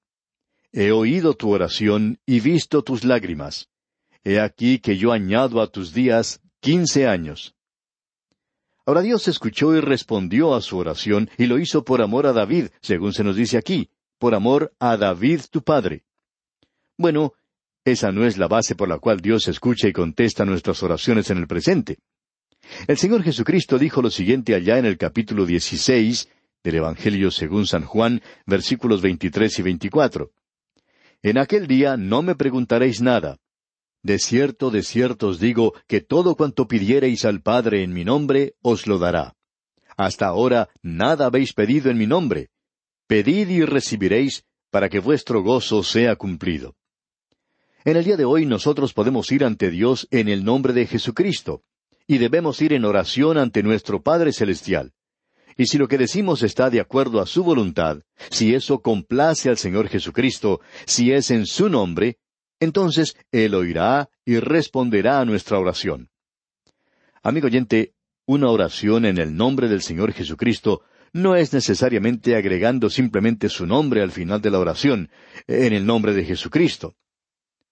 He 0.71 0.91
oído 0.91 1.33
tu 1.33 1.49
oración 1.49 2.19
y 2.27 2.39
visto 2.39 2.83
tus 2.83 3.03
lágrimas. 3.03 3.67
He 4.23 4.39
aquí 4.39 4.77
que 4.77 4.95
yo 4.95 5.11
añado 5.11 5.59
a 5.59 5.65
tus 5.65 5.91
días 5.91 6.39
quince 6.59 7.07
años. 7.07 7.55
Ahora 8.85 9.01
Dios 9.01 9.27
escuchó 9.27 9.75
y 9.75 9.81
respondió 9.81 10.53
a 10.53 10.61
su 10.61 10.77
oración 10.77 11.31
y 11.35 11.47
lo 11.47 11.57
hizo 11.57 11.83
por 11.83 12.03
amor 12.03 12.27
a 12.27 12.33
David, 12.33 12.67
según 12.79 13.11
se 13.11 13.23
nos 13.23 13.35
dice 13.35 13.57
aquí, 13.57 13.89
por 14.19 14.35
amor 14.35 14.71
a 14.77 14.97
David 14.97 15.41
tu 15.49 15.63
padre. 15.63 16.03
Bueno, 16.95 17.33
esa 17.85 18.11
no 18.11 18.25
es 18.25 18.37
la 18.37 18.47
base 18.47 18.75
por 18.75 18.89
la 18.89 18.99
cual 18.99 19.19
Dios 19.19 19.47
escucha 19.47 19.87
y 19.87 19.93
contesta 19.93 20.45
nuestras 20.45 20.83
oraciones 20.83 21.29
en 21.29 21.37
el 21.37 21.47
presente. 21.47 21.97
El 22.87 22.97
Señor 22.97 23.23
Jesucristo 23.23 23.79
dijo 23.79 24.01
lo 24.01 24.09
siguiente 24.09 24.53
allá 24.53 24.77
en 24.77 24.85
el 24.85 24.97
capítulo 24.97 25.45
16 25.45 26.29
del 26.63 26.75
Evangelio 26.75 27.31
según 27.31 27.65
San 27.65 27.83
Juan, 27.83 28.21
versículos 28.45 29.01
23 29.01 29.59
y 29.59 29.61
24. 29.61 30.31
En 31.23 31.37
aquel 31.37 31.67
día 31.67 31.97
no 31.97 32.21
me 32.21 32.35
preguntaréis 32.35 33.01
nada. 33.01 33.37
De 34.03 34.19
cierto, 34.19 34.71
de 34.71 34.83
cierto 34.83 35.27
os 35.27 35.39
digo 35.39 35.73
que 35.87 36.01
todo 36.01 36.35
cuanto 36.35 36.67
pidiereis 36.67 37.25
al 37.25 37.41
Padre 37.41 37.83
en 37.83 37.93
mi 37.93 38.05
nombre, 38.05 38.53
os 38.61 38.87
lo 38.87 38.97
dará. 38.97 39.35
Hasta 39.97 40.27
ahora 40.27 40.69
nada 40.81 41.25
habéis 41.25 41.53
pedido 41.53 41.89
en 41.89 41.97
mi 41.97 42.07
nombre. 42.07 42.49
Pedid 43.07 43.49
y 43.49 43.65
recibiréis, 43.65 44.45
para 44.71 44.87
que 44.87 44.99
vuestro 44.99 45.41
gozo 45.41 45.83
sea 45.83 46.15
cumplido. 46.15 46.75
En 47.89 47.97
el 47.97 48.03
día 48.03 48.17
de 48.17 48.25
hoy 48.25 48.45
nosotros 48.45 48.93
podemos 48.93 49.31
ir 49.31 49.43
ante 49.43 49.71
Dios 49.71 50.07
en 50.11 50.27
el 50.27 50.43
nombre 50.43 50.73
de 50.73 50.85
Jesucristo, 50.85 51.63
y 52.05 52.19
debemos 52.19 52.61
ir 52.61 52.71
en 52.73 52.85
oración 52.85 53.39
ante 53.39 53.63
nuestro 53.63 54.03
Padre 54.03 54.31
Celestial. 54.31 54.93
Y 55.57 55.65
si 55.65 55.79
lo 55.79 55.87
que 55.87 55.97
decimos 55.97 56.43
está 56.43 56.69
de 56.69 56.81
acuerdo 56.81 57.19
a 57.19 57.25
su 57.25 57.43
voluntad, 57.43 58.03
si 58.29 58.53
eso 58.53 58.83
complace 58.83 59.49
al 59.49 59.57
Señor 59.57 59.87
Jesucristo, 59.87 60.61
si 60.85 61.11
es 61.11 61.31
en 61.31 61.47
su 61.47 61.67
nombre, 61.67 62.19
entonces 62.59 63.17
Él 63.31 63.55
oirá 63.55 64.11
y 64.23 64.37
responderá 64.37 65.19
a 65.19 65.25
nuestra 65.25 65.57
oración. 65.57 66.11
Amigo 67.23 67.47
oyente, 67.47 67.95
una 68.27 68.51
oración 68.51 69.03
en 69.03 69.17
el 69.17 69.35
nombre 69.35 69.67
del 69.67 69.81
Señor 69.81 70.13
Jesucristo 70.13 70.83
no 71.11 71.35
es 71.35 71.53
necesariamente 71.53 72.35
agregando 72.35 72.91
simplemente 72.91 73.49
su 73.49 73.65
nombre 73.65 74.03
al 74.03 74.11
final 74.11 74.41
de 74.41 74.51
la 74.51 74.59
oración, 74.59 75.09
en 75.47 75.73
el 75.73 75.87
nombre 75.87 76.13
de 76.13 76.23
Jesucristo. 76.23 76.95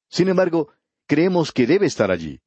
Sin 0.10 0.30
embargo, 0.30 0.70
creemos 1.06 1.52
que 1.52 1.68
debe 1.68 1.86
estar 1.86 2.12
allí. 2.12 2.42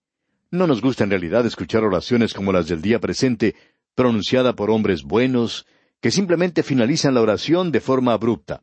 No 0.50 0.66
nos 0.66 0.80
gusta 0.80 1.04
en 1.04 1.10
realidad 1.10 1.46
escuchar 1.46 1.84
oraciones 1.84 2.34
como 2.34 2.52
las 2.52 2.66
del 2.66 2.82
día 2.82 2.98
presente, 2.98 3.54
pronunciada 3.94 4.54
por 4.54 4.70
hombres 4.70 5.02
buenos, 5.02 5.66
que 6.00 6.10
simplemente 6.10 6.62
finalizan 6.62 7.14
la 7.14 7.20
oración 7.20 7.70
de 7.70 7.80
forma 7.80 8.12
abrupta. 8.12 8.62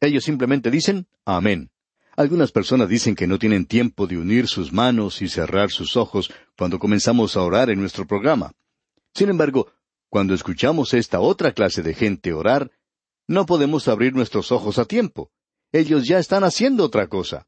Ellos 0.00 0.24
simplemente 0.24 0.70
dicen 0.70 1.06
Amén. 1.24 1.70
Algunas 2.16 2.52
personas 2.52 2.88
dicen 2.88 3.14
que 3.14 3.26
no 3.26 3.38
tienen 3.38 3.66
tiempo 3.66 4.06
de 4.06 4.16
unir 4.16 4.46
sus 4.48 4.72
manos 4.72 5.20
y 5.20 5.28
cerrar 5.28 5.70
sus 5.70 5.96
ojos 5.96 6.32
cuando 6.56 6.78
comenzamos 6.78 7.36
a 7.36 7.42
orar 7.42 7.68
en 7.68 7.78
nuestro 7.78 8.06
programa. 8.06 8.52
Sin 9.14 9.28
embargo, 9.28 9.70
cuando 10.08 10.32
escuchamos 10.32 10.94
esta 10.94 11.20
otra 11.20 11.52
clase 11.52 11.82
de 11.82 11.92
gente 11.92 12.32
orar, 12.32 12.70
no 13.26 13.44
podemos 13.44 13.88
abrir 13.88 14.14
nuestros 14.14 14.52
ojos 14.52 14.78
a 14.78 14.84
tiempo. 14.84 15.30
Ellos 15.72 16.06
ya 16.06 16.18
están 16.18 16.44
haciendo 16.44 16.84
otra 16.84 17.08
cosa. 17.08 17.46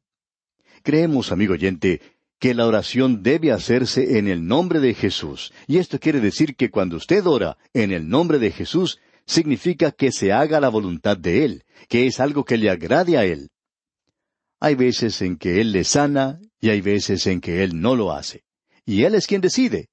Creemos, 0.83 1.31
amigo 1.31 1.53
oyente, 1.53 2.01
que 2.39 2.53
la 2.53 2.65
oración 2.65 3.21
debe 3.21 3.51
hacerse 3.51 4.17
en 4.17 4.27
el 4.27 4.47
nombre 4.47 4.79
de 4.79 4.93
Jesús. 4.93 5.51
Y 5.67 5.77
esto 5.77 5.99
quiere 5.99 6.21
decir 6.21 6.55
que 6.55 6.69
cuando 6.69 6.97
usted 6.97 7.25
ora 7.25 7.57
en 7.73 7.91
el 7.91 8.07
nombre 8.07 8.39
de 8.39 8.51
Jesús, 8.51 8.99
significa 9.25 9.91
que 9.91 10.11
se 10.11 10.31
haga 10.31 10.59
la 10.59 10.69
voluntad 10.69 11.17
de 11.17 11.45
Él, 11.45 11.63
que 11.87 12.07
es 12.07 12.19
algo 12.19 12.45
que 12.45 12.57
le 12.57 12.69
agrade 12.69 13.17
a 13.17 13.25
Él. 13.25 13.49
Hay 14.59 14.75
veces 14.75 15.21
en 15.21 15.37
que 15.37 15.61
Él 15.61 15.71
le 15.71 15.83
sana 15.83 16.39
y 16.59 16.69
hay 16.69 16.81
veces 16.81 17.27
en 17.27 17.41
que 17.41 17.63
Él 17.63 17.79
no 17.79 17.95
lo 17.95 18.11
hace. 18.11 18.43
Y 18.85 19.03
Él 19.03 19.15
es 19.15 19.27
quien 19.27 19.41
decide. 19.41 19.89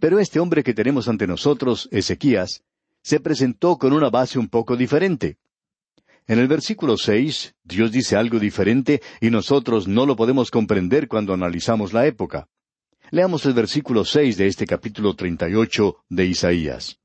Pero 0.00 0.18
este 0.18 0.38
hombre 0.38 0.62
que 0.62 0.74
tenemos 0.74 1.08
ante 1.08 1.26
nosotros, 1.26 1.88
Ezequías, 1.90 2.62
se 3.02 3.20
presentó 3.20 3.78
con 3.78 3.92
una 3.92 4.10
base 4.10 4.38
un 4.38 4.48
poco 4.48 4.76
diferente. 4.76 5.38
En 6.28 6.38
el 6.38 6.46
versículo 6.46 6.98
seis, 6.98 7.54
Dios 7.64 7.90
dice 7.90 8.14
algo 8.14 8.38
diferente 8.38 9.00
y 9.18 9.30
nosotros 9.30 9.88
no 9.88 10.04
lo 10.04 10.14
podemos 10.14 10.50
comprender 10.50 11.08
cuando 11.08 11.32
analizamos 11.32 11.94
la 11.94 12.06
época. 12.06 12.48
Leamos 13.10 13.46
el 13.46 13.54
versículo 13.54 14.04
seis 14.04 14.36
de 14.36 14.46
este 14.46 14.66
capítulo 14.66 15.14
treinta 15.14 15.48
y 15.48 15.54
ocho 15.54 16.04
de 16.10 16.26
Isaías. 16.26 16.98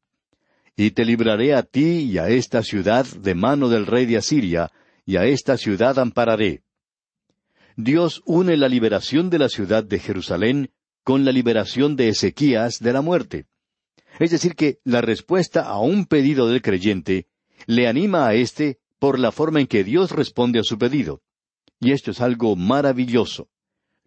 Y 0.75 0.92
te 0.92 1.06
libraré 1.06 1.56
a 1.56 1.63
ti 1.63 2.01
y 2.01 2.18
a 2.18 2.27
esta 2.27 2.63
ciudad 2.63 3.06
de 3.06 3.34
mano 3.34 3.70
del 3.70 3.86
rey 3.86 4.06
de 4.06 4.18
Asiria, 4.18 4.72
y 5.06 5.15
a 5.15 5.24
esta 5.24 5.56
ciudad 5.56 5.98
ampararé. 6.00 6.63
Dios 7.77 8.22
une 8.25 8.58
la 8.58 8.68
liberación 8.68 9.30
de 9.30 9.39
la 9.39 9.48
ciudad 9.48 9.86
de 9.86 10.00
Jerusalén 10.00 10.72
con 11.06 11.24
la 11.24 11.32
liberación 11.32 11.96
de 11.96 12.10
Ezequías 12.10 12.80
de 12.80 12.92
la 12.92 13.01
muerte. 13.01 13.46
Es 14.20 14.32
decir, 14.32 14.56
que 14.56 14.80
la 14.84 15.00
respuesta 15.00 15.62
a 15.62 15.80
un 15.80 16.08
pedido 16.08 16.50
del 16.50 16.62
creyente 16.62 17.27
le 17.68 17.88
anima 17.88 18.27
a 18.27 18.34
éste 18.34 18.80
por 19.04 19.20
la 19.20 19.34
forma 19.34 19.60
en 19.60 19.68
que 19.68 19.84
Dios 19.84 20.12
responde 20.12 20.60
a 20.60 20.64
su 20.64 20.78
pedido. 20.78 21.20
Y 21.82 21.92
esto 21.92 22.12
es 22.12 22.22
algo 22.22 22.56
maravilloso. 22.56 23.50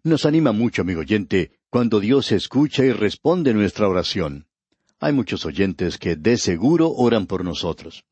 Nos 0.01 0.25
anima 0.25 0.53
mucho, 0.53 0.81
amigo 0.81 1.01
oyente, 1.01 1.51
cuando 1.69 1.99
Dios 1.99 2.31
escucha 2.31 2.83
y 2.83 2.91
responde 2.91 3.53
nuestra 3.53 3.87
oración. 3.87 4.47
Hay 4.99 5.13
muchos 5.13 5.45
oyentes 5.45 5.99
que 5.99 6.15
de 6.15 6.35
seguro 6.37 6.91
oran 6.91 7.27
por 7.27 7.45
nosotros. 7.45 8.05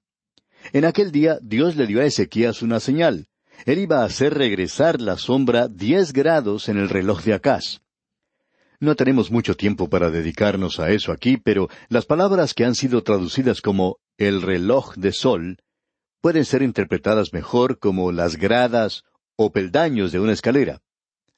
En 0.73 0.85
aquel 0.85 1.11
día 1.11 1.39
Dios 1.41 1.75
le 1.75 1.87
dio 1.87 2.01
a 2.01 2.05
Ezequías 2.05 2.61
una 2.61 2.79
señal. 2.79 3.29
Él 3.65 3.79
iba 3.79 4.03
a 4.03 4.05
hacer 4.05 4.35
regresar 4.35 5.01
la 5.01 5.17
sombra 5.17 5.67
diez 5.67 6.13
grados 6.13 6.69
en 6.69 6.77
el 6.77 6.89
reloj 6.89 7.23
de 7.23 7.33
Acaz. 7.33 7.81
No 8.79 8.93
tenemos 8.93 9.31
mucho 9.31 9.55
tiempo 9.55 9.89
para 9.89 10.11
dedicarnos 10.11 10.79
a 10.79 10.91
eso 10.91 11.11
aquí, 11.11 11.37
pero 11.37 11.67
las 11.89 12.05
palabras 12.05 12.53
que 12.53 12.63
han 12.63 12.75
sido 12.75 13.01
traducidas 13.01 13.59
como 13.61 13.97
el 14.19 14.43
reloj 14.43 14.93
de 14.97 15.13
sol 15.13 15.57
pueden 16.25 16.43
ser 16.43 16.63
interpretadas 16.63 17.33
mejor 17.33 17.77
como 17.77 18.11
las 18.11 18.37
gradas 18.37 19.03
o 19.35 19.51
peldaños 19.51 20.11
de 20.11 20.19
una 20.19 20.33
escalera. 20.33 20.81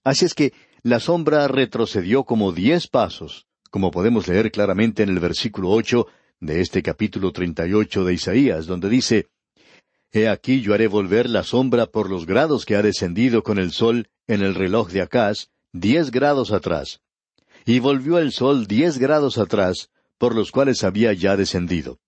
Así 0.06 0.24
es 0.24 0.34
que 0.34 0.54
la 0.82 1.02
sombra 1.02 1.50
retrocedió 1.50 2.24
como 2.24 2.54
diez 2.54 2.88
pasos, 2.88 3.48
como 3.70 3.92
podemos 3.92 4.30
leer 4.30 4.50
claramente 4.50 5.04
en 5.04 5.10
el 5.10 5.20
versículo 5.20 5.72
ocho 5.72 6.08
de 6.40 6.62
este 6.62 6.82
capítulo 6.82 7.34
treinta 7.34 7.68
y 7.68 7.74
ocho 7.74 8.06
de 8.06 8.14
Isaías, 8.14 8.66
donde 8.66 8.88
dice 8.88 9.28
He 10.14 10.30
aquí 10.30 10.62
yo 10.62 10.74
haré 10.74 10.88
volver 10.88 11.30
la 11.30 11.44
sombra 11.44 11.88
por 11.88 12.10
los 12.10 12.26
grados 12.26 12.66
que 12.66 12.78
ha 12.78 12.82
descendido 12.82 13.44
con 13.44 13.60
el 13.60 13.74
sol 13.74 14.08
en 14.26 14.42
el 14.42 14.56
reloj 14.56 14.90
de 14.90 15.02
Acaz, 15.02 15.50
diez 15.74 16.12
grados 16.12 16.54
atrás. 16.54 17.02
Y 17.66 17.80
volvió 17.80 18.20
el 18.20 18.32
sol 18.32 18.68
diez 18.68 19.00
grados 19.00 19.38
atrás, 19.38 19.90
por 20.18 20.34
los 20.34 20.50
cuales 20.50 20.86
había 20.86 21.12
ya 21.12 21.36
descendido. 21.36 22.00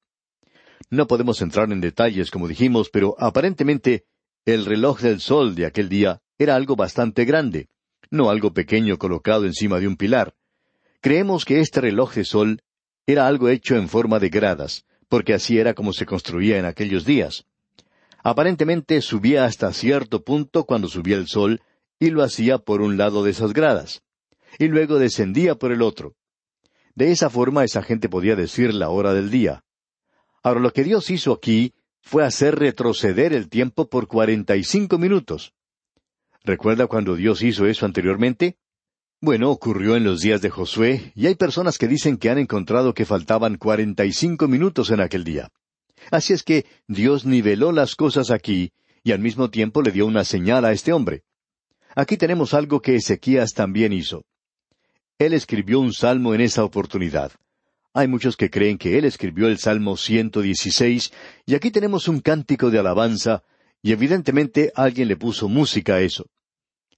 No 0.89 1.08
podemos 1.08 1.41
entrar 1.41 1.72
en 1.72 1.81
detalles, 1.81 2.31
como 2.31 2.48
dijimos, 2.48 2.89
pero 2.89 3.15
aparentemente 3.19 4.05
el 4.46 4.65
reloj 4.65 5.01
del 5.01 5.19
sol 5.19 5.53
de 5.53 5.65
aquel 5.65 5.89
día 5.89 6.22
era 6.38 6.55
algo 6.55 6.75
bastante 6.75 7.25
grande, 7.25 7.67
no 8.10 8.29
algo 8.29 8.53
pequeño 8.53 8.98
colocado 8.98 9.46
encima 9.46 9.79
de 9.79 9.88
un 9.88 9.98
pilar. 9.98 10.34
Creemos 11.01 11.46
que 11.46 11.60
este 11.60 11.81
reloj 11.81 12.15
de 12.15 12.25
sol 12.25 12.62
era 13.05 13.27
algo 13.27 13.50
hecho 13.50 13.75
en 13.75 13.88
forma 13.88 14.19
de 14.19 14.29
gradas, 14.29 14.86
porque 15.08 15.34
así 15.34 15.60
era 15.60 15.74
como 15.74 15.93
se 15.93 16.05
construía 16.05 16.58
en 16.58 16.65
aquellos 16.65 17.05
días. 17.05 17.46
Aparentemente 18.24 19.01
subía 19.01 19.46
hasta 19.46 19.72
cierto 19.74 20.24
punto 20.24 20.65
cuando 20.65 20.88
subía 20.88 21.17
el 21.17 21.27
sol, 21.27 21.62
y 22.00 22.10
lo 22.10 22.24
hacía 22.24 22.58
por 22.58 22.81
un 22.81 22.98
lado 22.98 23.24
de 23.24 23.31
esas 23.31 23.53
gradas, 23.53 24.01
y 24.58 24.67
luego 24.67 25.00
descendía 25.00 25.55
por 25.55 25.72
el 25.72 25.81
otro. 25.81 26.15
De 26.96 27.12
esa 27.12 27.29
forma 27.29 27.63
esa 27.63 27.81
gente 27.81 28.10
podía 28.10 28.36
decir 28.36 28.74
la 28.74 28.89
hora 28.89 29.13
del 29.13 29.29
día. 29.29 29.63
Ahora 30.43 30.60
lo 30.60 30.72
que 30.72 30.84
Dios 30.84 31.10
hizo 31.10 31.34
aquí 31.34 31.74
fue 32.01 32.24
hacer 32.24 32.58
retroceder 32.58 33.34
el 33.34 33.50
tiempo 33.50 33.89
por 33.89 34.08
cuarenta 34.08 34.55
y 34.55 34.63
cinco 34.63 34.98
minutos. 34.98 35.53
¿Recuerda 36.43 36.88
cuando 36.88 37.15
Dios 37.15 37.41
hizo 37.43 37.65
eso 37.65 37.86
anteriormente? 37.86 38.58
Bueno, 39.22 39.51
ocurrió 39.51 39.98
en 39.98 40.05
los 40.05 40.22
días 40.22 40.41
de 40.41 40.50
Josué, 40.50 41.12
y 41.13 41.27
hay 41.27 41.36
personas 41.36 41.77
que 41.77 41.89
dicen 41.89 42.17
que 42.17 42.29
han 42.29 42.38
encontrado 42.38 42.93
que 42.93 43.05
faltaban 43.05 43.58
cuarenta 43.58 44.05
y 44.05 44.13
cinco 44.13 44.48
minutos 44.48 44.91
en 44.91 45.01
aquel 45.01 45.25
día. 45.25 45.51
Así 46.10 46.31
es 46.31 46.43
que 46.43 46.65
Dios 46.88 47.25
niveló 47.25 47.74
las 47.74 47.96
cosas 47.96 48.31
aquí, 48.31 48.72
y 49.03 49.12
al 49.12 49.19
mismo 49.19 49.50
tiempo 49.50 49.81
le 49.81 49.91
dio 49.91 50.05
una 50.05 50.24
señal 50.24 50.63
a 50.63 50.72
este 50.72 50.93
hombre. 50.93 51.24
Aquí 51.96 52.15
tenemos 52.15 52.53
algo 52.53 52.81
que 52.81 52.96
Ezequías 52.96 53.51
también 53.53 53.91
hizo. 53.91 54.24
Él 55.17 55.34
escribió 55.34 55.81
un 55.81 55.91
salmo 55.91 56.34
en 56.34 56.39
esa 56.39 56.63
oportunidad. 56.63 57.34
Hay 57.93 58.08
muchos 58.08 58.38
que 58.38 58.50
creen 58.50 58.77
que 58.77 58.98
él 58.98 59.05
escribió 59.05 59.48
el 59.48 59.58
Salmo 59.58 59.98
116, 59.98 61.12
y 61.46 61.55
aquí 61.55 61.72
tenemos 61.72 62.08
un 62.08 62.19
cántico 62.19 62.69
de 62.69 62.79
alabanza, 62.79 63.43
y 63.81 63.91
evidentemente 63.91 64.72
alguien 64.75 65.08
le 65.08 65.17
puso 65.17 65.50
música 65.50 65.96
a 65.96 66.01
eso. 66.01 66.27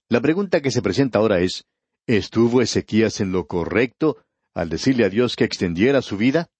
La 0.08 0.20
pregunta 0.20 0.60
que 0.60 0.70
se 0.70 0.82
presenta 0.82 1.18
ahora 1.18 1.40
es, 1.40 1.64
¿estuvo 2.06 2.60
Ezequías 2.60 3.20
en 3.20 3.32
lo 3.32 3.46
correcto 3.46 4.18
al 4.54 4.68
decirle 4.68 5.04
a 5.04 5.08
Dios 5.08 5.36
que 5.36 5.44
extendiera 5.44 6.02
su 6.02 6.18
vida? 6.18 6.50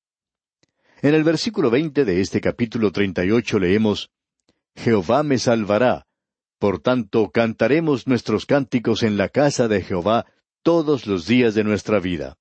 En 1.02 1.14
el 1.14 1.24
versículo 1.24 1.68
veinte 1.68 2.04
de 2.04 2.20
este 2.20 2.40
capítulo 2.40 2.92
treinta 2.92 3.24
y 3.24 3.30
ocho 3.30 3.58
leemos 3.58 4.10
Jehová 4.74 5.22
me 5.22 5.38
salvará. 5.38 6.06
Por 6.58 6.80
tanto, 6.80 7.30
cantaremos 7.30 8.06
nuestros 8.06 8.46
cánticos 8.46 9.02
en 9.02 9.16
la 9.16 9.28
casa 9.28 9.68
de 9.68 9.82
Jehová 9.82 10.26
todos 10.62 11.06
los 11.06 11.26
días 11.26 11.54
de 11.54 11.64
nuestra 11.64 11.98
vida. 11.98 12.38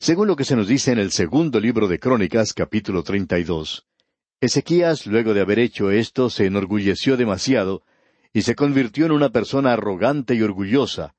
Según 0.00 0.28
lo 0.28 0.36
que 0.36 0.44
se 0.44 0.54
nos 0.54 0.68
dice 0.68 0.92
en 0.92 1.00
el 1.00 1.10
segundo 1.10 1.58
libro 1.58 1.88
de 1.88 1.98
Crónicas, 1.98 2.52
capítulo 2.52 3.02
treinta 3.02 3.36
y 3.40 3.42
dos, 3.42 3.84
Ezequías, 4.40 5.06
luego 5.06 5.34
de 5.34 5.40
haber 5.40 5.58
hecho 5.58 5.90
esto, 5.90 6.30
se 6.30 6.46
enorgulleció 6.46 7.16
demasiado 7.16 7.82
y 8.32 8.42
se 8.42 8.54
convirtió 8.54 9.06
en 9.06 9.12
una 9.12 9.30
persona 9.30 9.72
arrogante 9.72 10.36
y 10.36 10.42
orgullosa. 10.42 11.16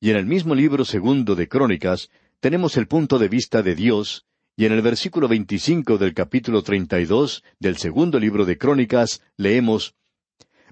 Y 0.00 0.10
en 0.10 0.16
el 0.16 0.24
mismo 0.24 0.54
libro 0.54 0.86
segundo 0.86 1.34
de 1.34 1.46
Crónicas 1.46 2.08
tenemos 2.40 2.78
el 2.78 2.88
punto 2.88 3.18
de 3.18 3.28
vista 3.28 3.62
de 3.62 3.74
Dios, 3.74 4.24
y 4.56 4.64
en 4.64 4.72
el 4.72 4.80
versículo 4.80 5.28
veinticinco 5.28 5.98
del 5.98 6.14
capítulo 6.14 6.62
treinta 6.62 7.00
y 7.00 7.04
dos 7.04 7.44
del 7.58 7.76
segundo 7.76 8.18
libro 8.18 8.46
de 8.46 8.56
Crónicas 8.56 9.22
leemos 9.36 9.94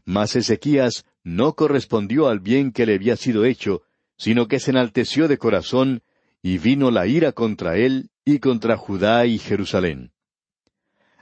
Mas 0.07 0.35
Ezequías 0.35 1.05
no 1.25 1.53
correspondió 1.53 2.29
al 2.29 2.41
bien 2.41 2.73
que 2.73 2.87
le 2.87 2.95
había 2.95 3.17
sido 3.17 3.45
hecho, 3.45 3.83
sino 4.17 4.49
que 4.49 4.61
se 4.61 4.71
enalteció 4.71 5.29
de 5.29 5.37
corazón, 5.37 6.03
y 6.43 6.59
vino 6.59 6.91
la 6.91 7.07
ira 7.07 7.33
contra 7.33 7.77
él 7.77 8.11
y 8.25 8.39
contra 8.39 8.77
Judá 8.77 9.27
y 9.27 9.39
Jerusalén. 9.39 10.13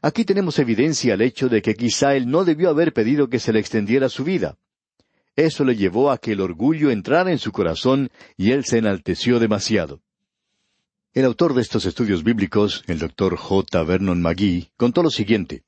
Aquí 0.01 0.25
tenemos 0.25 0.59
evidencia 0.59 1.15
al 1.15 1.23
hecho 1.23 1.49
de 1.49 1.61
que 1.61 1.75
quizá 1.75 2.15
él 2.15 2.31
no 2.31 2.45
debió 2.45 2.71
haber 2.71 2.93
pedido 2.93 3.29
que 3.29 3.41
se 3.41 3.53
le 3.53 3.59
extendiera 3.59 4.09
su 4.09 4.25
vida. 4.25 4.57
Eso 5.35 5.65
le 5.65 5.77
llevó 5.77 6.11
a 6.11 6.19
que 6.19 6.33
el 6.33 6.41
orgullo 6.41 6.91
entrara 6.91 7.31
en 7.31 7.39
su 7.39 7.53
corazón 7.53 8.11
y 8.37 8.53
él 8.53 8.65
se 8.65 8.79
enalteció 8.79 9.39
demasiado. 9.39 10.01
El 11.15 11.25
autor 11.25 11.55
de 11.55 11.63
estos 11.63 11.85
estudios 11.85 12.23
bíblicos, 12.23 12.85
el 12.87 12.99
doctor 12.99 13.37
J. 13.37 13.83
Vernon 13.83 14.21
McGee, 14.21 14.71
contó 14.77 15.03
lo 15.03 15.11
siguiente. 15.11 15.65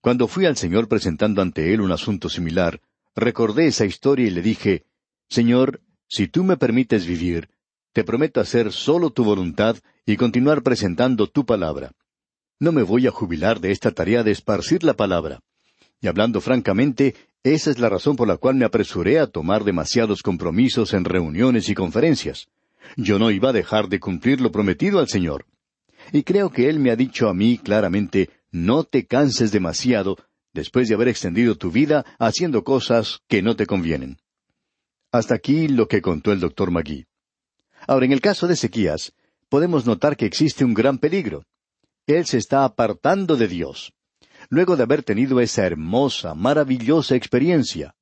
Cuando 0.00 0.26
fui 0.26 0.46
al 0.46 0.56
Señor 0.56 0.88
presentando 0.88 1.42
ante 1.42 1.74
él 1.74 1.82
un 1.82 1.92
asunto 1.92 2.30
similar, 2.30 2.80
recordé 3.14 3.66
esa 3.66 3.84
historia 3.84 4.26
y 4.26 4.30
le 4.30 4.40
dije, 4.40 4.84
Señor, 5.28 5.82
si 6.08 6.28
tú 6.28 6.44
me 6.44 6.56
permites 6.56 7.04
vivir, 7.04 7.50
te 7.92 8.04
prometo 8.04 8.40
hacer 8.40 8.72
solo 8.72 9.10
tu 9.10 9.24
voluntad 9.24 9.76
y 10.06 10.16
continuar 10.16 10.62
presentando 10.62 11.26
tu 11.26 11.44
palabra. 11.44 11.92
No 12.58 12.72
me 12.72 12.82
voy 12.82 13.06
a 13.06 13.10
jubilar 13.10 13.60
de 13.60 13.72
esta 13.72 13.90
tarea 13.90 14.22
de 14.22 14.30
esparcir 14.32 14.84
la 14.84 14.94
palabra. 14.94 15.40
Y 16.00 16.08
hablando 16.08 16.40
francamente, 16.40 17.14
esa 17.42 17.70
es 17.70 17.78
la 17.78 17.88
razón 17.88 18.16
por 18.16 18.28
la 18.28 18.36
cual 18.36 18.54
me 18.54 18.64
apresuré 18.64 19.18
a 19.18 19.26
tomar 19.26 19.64
demasiados 19.64 20.22
compromisos 20.22 20.92
en 20.92 21.04
reuniones 21.04 21.68
y 21.68 21.74
conferencias. 21.74 22.48
Yo 22.96 23.18
no 23.18 23.30
iba 23.30 23.50
a 23.50 23.54
dejar 23.54 23.88
de 23.88 24.00
cumplir 24.00 24.40
lo 24.40 24.52
prometido 24.52 24.98
al 24.98 25.08
Señor. 25.08 25.46
Y 26.12 26.22
creo 26.22 26.50
que 26.50 26.68
Él 26.68 26.80
me 26.80 26.90
ha 26.90 26.96
dicho 26.96 27.28
a 27.28 27.34
mí 27.34 27.58
claramente, 27.58 28.30
no 28.50 28.84
te 28.84 29.06
canses 29.06 29.52
demasiado 29.52 30.16
después 30.52 30.88
de 30.88 30.94
haber 30.94 31.08
extendido 31.08 31.56
tu 31.56 31.70
vida 31.70 32.04
haciendo 32.18 32.64
cosas 32.64 33.20
que 33.28 33.42
no 33.42 33.56
te 33.56 33.66
convienen. 33.66 34.18
Hasta 35.12 35.34
aquí 35.34 35.68
lo 35.68 35.88
que 35.88 36.02
contó 36.02 36.32
el 36.32 36.40
doctor 36.40 36.70
Magui. 36.70 37.06
Ahora, 37.86 38.06
en 38.06 38.12
el 38.12 38.20
caso 38.20 38.46
de 38.46 38.54
Ezequías, 38.54 39.12
podemos 39.48 39.86
notar 39.86 40.16
que 40.16 40.26
existe 40.26 40.64
un 40.64 40.74
gran 40.74 40.98
peligro. 40.98 41.44
Él 42.06 42.26
se 42.26 42.38
está 42.38 42.64
apartando 42.64 43.36
de 43.36 43.48
Dios, 43.48 43.92
luego 44.48 44.76
de 44.76 44.82
haber 44.82 45.02
tenido 45.02 45.40
esa 45.40 45.66
hermosa, 45.66 46.34
maravillosa 46.34 47.14
experiencia. 47.14 47.94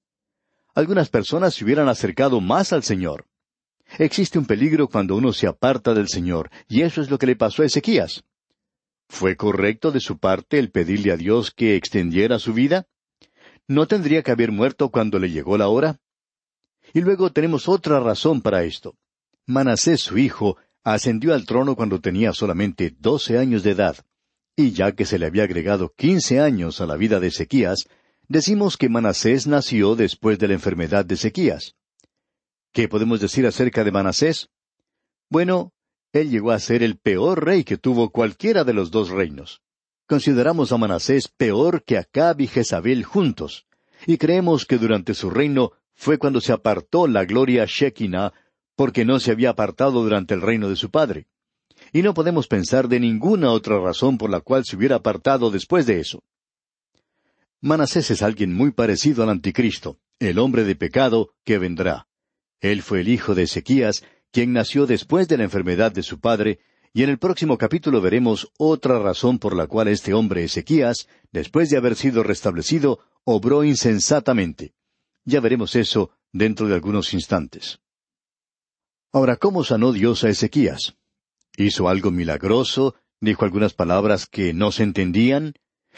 Algunas 0.74 1.08
personas 1.08 1.54
se 1.54 1.64
hubieran 1.64 1.88
acercado 1.88 2.40
más 2.40 2.72
al 2.72 2.82
Señor. 2.82 3.26
Existe 3.98 4.38
un 4.38 4.46
peligro 4.46 4.88
cuando 4.88 5.16
uno 5.16 5.32
se 5.32 5.46
aparta 5.46 5.94
del 5.94 6.08
Señor, 6.08 6.50
y 6.68 6.82
eso 6.82 7.00
es 7.00 7.10
lo 7.10 7.18
que 7.18 7.26
le 7.26 7.36
pasó 7.36 7.62
a 7.62 7.66
Ezequías. 7.66 8.22
¿Fue 9.08 9.36
correcto 9.36 9.90
de 9.90 10.00
su 10.00 10.18
parte 10.18 10.58
el 10.58 10.70
pedirle 10.70 11.12
a 11.12 11.16
Dios 11.16 11.50
que 11.50 11.76
extendiera 11.76 12.38
su 12.38 12.52
vida? 12.52 12.86
¿No 13.66 13.86
tendría 13.86 14.22
que 14.22 14.30
haber 14.30 14.52
muerto 14.52 14.90
cuando 14.90 15.18
le 15.18 15.30
llegó 15.30 15.56
la 15.56 15.68
hora? 15.68 15.98
Y 16.92 17.00
luego 17.00 17.32
tenemos 17.32 17.68
otra 17.68 18.00
razón 18.00 18.42
para 18.42 18.64
esto. 18.64 18.94
Manasés, 19.48 20.02
su 20.02 20.18
hijo, 20.18 20.58
ascendió 20.84 21.32
al 21.32 21.46
trono 21.46 21.74
cuando 21.74 22.02
tenía 22.02 22.34
solamente 22.34 22.94
doce 22.98 23.38
años 23.38 23.62
de 23.62 23.70
edad. 23.70 23.96
Y 24.54 24.72
ya 24.72 24.92
que 24.92 25.06
se 25.06 25.18
le 25.18 25.24
había 25.24 25.44
agregado 25.44 25.94
quince 25.96 26.38
años 26.38 26.82
a 26.82 26.86
la 26.86 26.96
vida 26.96 27.18
de 27.18 27.28
Ezequías, 27.28 27.88
decimos 28.28 28.76
que 28.76 28.90
Manasés 28.90 29.46
nació 29.46 29.96
después 29.96 30.38
de 30.38 30.48
la 30.48 30.54
enfermedad 30.54 31.06
de 31.06 31.14
Ezequías. 31.14 31.76
¿Qué 32.72 32.88
podemos 32.88 33.20
decir 33.20 33.46
acerca 33.46 33.84
de 33.84 33.90
Manasés? 33.90 34.50
Bueno, 35.30 35.72
él 36.12 36.28
llegó 36.28 36.50
a 36.50 36.58
ser 36.58 36.82
el 36.82 36.98
peor 36.98 37.42
rey 37.42 37.64
que 37.64 37.78
tuvo 37.78 38.10
cualquiera 38.10 38.64
de 38.64 38.74
los 38.74 38.90
dos 38.90 39.08
reinos. 39.08 39.62
Consideramos 40.06 40.72
a 40.72 40.76
Manasés 40.76 41.28
peor 41.28 41.84
que 41.84 41.96
Acab 41.96 42.38
y 42.42 42.48
Jezabel 42.48 43.02
juntos, 43.02 43.66
y 44.06 44.18
creemos 44.18 44.66
que 44.66 44.76
durante 44.76 45.14
su 45.14 45.30
reino 45.30 45.72
fue 45.94 46.18
cuando 46.18 46.42
se 46.42 46.52
apartó 46.52 47.06
la 47.06 47.24
gloria 47.24 47.64
Shekinah, 47.66 48.34
porque 48.78 49.04
no 49.04 49.18
se 49.18 49.32
había 49.32 49.50
apartado 49.50 50.04
durante 50.04 50.34
el 50.34 50.40
reino 50.40 50.68
de 50.68 50.76
su 50.76 50.92
padre. 50.92 51.26
Y 51.92 52.02
no 52.02 52.14
podemos 52.14 52.46
pensar 52.46 52.86
de 52.86 53.00
ninguna 53.00 53.50
otra 53.50 53.80
razón 53.80 54.18
por 54.18 54.30
la 54.30 54.40
cual 54.40 54.64
se 54.64 54.76
hubiera 54.76 54.94
apartado 54.94 55.50
después 55.50 55.84
de 55.84 55.98
eso. 55.98 56.22
Manasés 57.60 58.12
es 58.12 58.22
alguien 58.22 58.54
muy 58.54 58.70
parecido 58.70 59.24
al 59.24 59.30
anticristo, 59.30 59.98
el 60.20 60.38
hombre 60.38 60.62
de 60.62 60.76
pecado 60.76 61.34
que 61.44 61.58
vendrá. 61.58 62.06
Él 62.60 62.82
fue 62.82 63.00
el 63.00 63.08
hijo 63.08 63.34
de 63.34 63.42
Ezequías, 63.42 64.04
quien 64.30 64.52
nació 64.52 64.86
después 64.86 65.26
de 65.26 65.38
la 65.38 65.44
enfermedad 65.44 65.90
de 65.90 66.04
su 66.04 66.20
padre, 66.20 66.60
y 66.92 67.02
en 67.02 67.10
el 67.10 67.18
próximo 67.18 67.58
capítulo 67.58 68.00
veremos 68.00 68.52
otra 68.58 69.00
razón 69.00 69.40
por 69.40 69.56
la 69.56 69.66
cual 69.66 69.88
este 69.88 70.14
hombre 70.14 70.44
Ezequías, 70.44 71.08
después 71.32 71.68
de 71.68 71.78
haber 71.78 71.96
sido 71.96 72.22
restablecido, 72.22 73.00
obró 73.24 73.64
insensatamente. 73.64 74.72
Ya 75.24 75.40
veremos 75.40 75.74
eso 75.74 76.12
dentro 76.32 76.68
de 76.68 76.74
algunos 76.74 77.12
instantes. 77.12 77.80
Ahora, 79.10 79.36
¿cómo 79.36 79.64
sanó 79.64 79.92
Dios 79.92 80.22
a 80.24 80.28
Ezequías? 80.28 80.96
¿Hizo 81.56 81.88
algo 81.88 82.10
milagroso? 82.10 82.94
¿Dijo 83.20 83.46
algunas 83.46 83.72
palabras 83.72 84.26
que 84.26 84.52
no 84.52 84.70
se 84.70 84.82
entendían? 84.82 85.54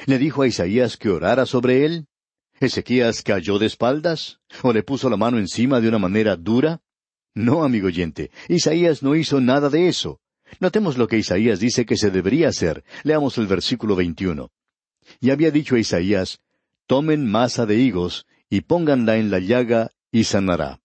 ¿Le 0.06 0.18
dijo 0.18 0.42
a 0.42 0.46
Isaías 0.46 0.96
que 0.96 1.10
orara 1.10 1.44
sobre 1.44 1.84
él? 1.84 2.06
¿Ezequías 2.60 3.22
cayó 3.22 3.58
de 3.58 3.66
espaldas? 3.66 4.38
¿O 4.62 4.72
le 4.72 4.84
puso 4.84 5.10
la 5.10 5.16
mano 5.16 5.38
encima 5.38 5.80
de 5.80 5.88
una 5.88 5.98
manera 5.98 6.36
dura? 6.36 6.82
No, 7.34 7.64
amigo 7.64 7.88
oyente, 7.88 8.30
Isaías 8.48 9.02
no 9.02 9.16
hizo 9.16 9.40
nada 9.40 9.70
de 9.70 9.88
eso. 9.88 10.20
Notemos 10.60 10.96
lo 10.96 11.08
que 11.08 11.18
Isaías 11.18 11.58
dice 11.58 11.84
que 11.86 11.96
se 11.96 12.10
debería 12.10 12.48
hacer. 12.48 12.84
Leamos 13.02 13.38
el 13.38 13.48
versículo 13.48 13.96
21. 13.96 14.50
Y 15.20 15.30
había 15.30 15.50
dicho 15.50 15.74
a 15.74 15.80
Isaías, 15.80 16.40
Tomen 16.86 17.28
masa 17.28 17.66
de 17.66 17.76
higos 17.76 18.26
y 18.48 18.60
pónganla 18.60 19.16
en 19.16 19.30
la 19.30 19.40
llaga 19.40 19.90
y 20.12 20.24
sanará. 20.24 20.80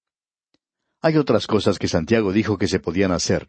Hay 1.06 1.18
otras 1.18 1.46
cosas 1.46 1.78
que 1.78 1.88
Santiago 1.88 2.34
dijo 2.34 2.58
que 2.58 2.68
se 2.68 2.80
podían 2.80 3.12
hacer. 3.12 3.48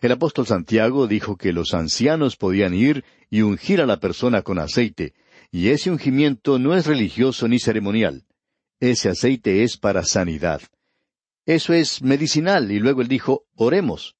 El 0.00 0.10
apóstol 0.10 0.48
Santiago 0.48 1.06
dijo 1.06 1.36
que 1.36 1.52
los 1.52 1.74
ancianos 1.74 2.36
podían 2.36 2.74
ir 2.74 3.04
y 3.30 3.42
ungir 3.42 3.80
a 3.80 3.86
la 3.86 4.00
persona 4.00 4.42
con 4.42 4.58
aceite, 4.58 5.14
y 5.52 5.68
ese 5.68 5.92
ungimiento 5.92 6.58
no 6.58 6.74
es 6.74 6.86
religioso 6.86 7.46
ni 7.46 7.60
ceremonial. 7.60 8.24
Ese 8.80 9.08
aceite 9.08 9.62
es 9.62 9.76
para 9.76 10.02
sanidad. 10.02 10.60
Eso 11.46 11.72
es 11.72 12.02
medicinal. 12.02 12.72
Y 12.72 12.80
luego 12.80 13.00
él 13.00 13.06
dijo, 13.06 13.44
oremos. 13.54 14.16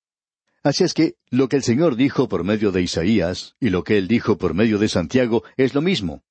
Así 0.62 0.85
es 0.85 0.94
que 0.94 1.16
lo 1.31 1.48
que 1.48 1.57
el 1.57 1.64
Señor 1.64 1.96
dijo 1.96 2.29
por 2.29 2.44
medio 2.44 2.70
de 2.70 2.83
Isaías 2.83 3.57
y 3.59 3.70
lo 3.70 3.83
que 3.83 3.98
él 3.98 4.07
dijo 4.07 4.38
por 4.38 4.55
medio 4.55 4.79
de 4.79 4.88
Santiago 4.88 5.42
es 5.57 5.75
lo 5.75 5.83
mismo. 5.83 6.22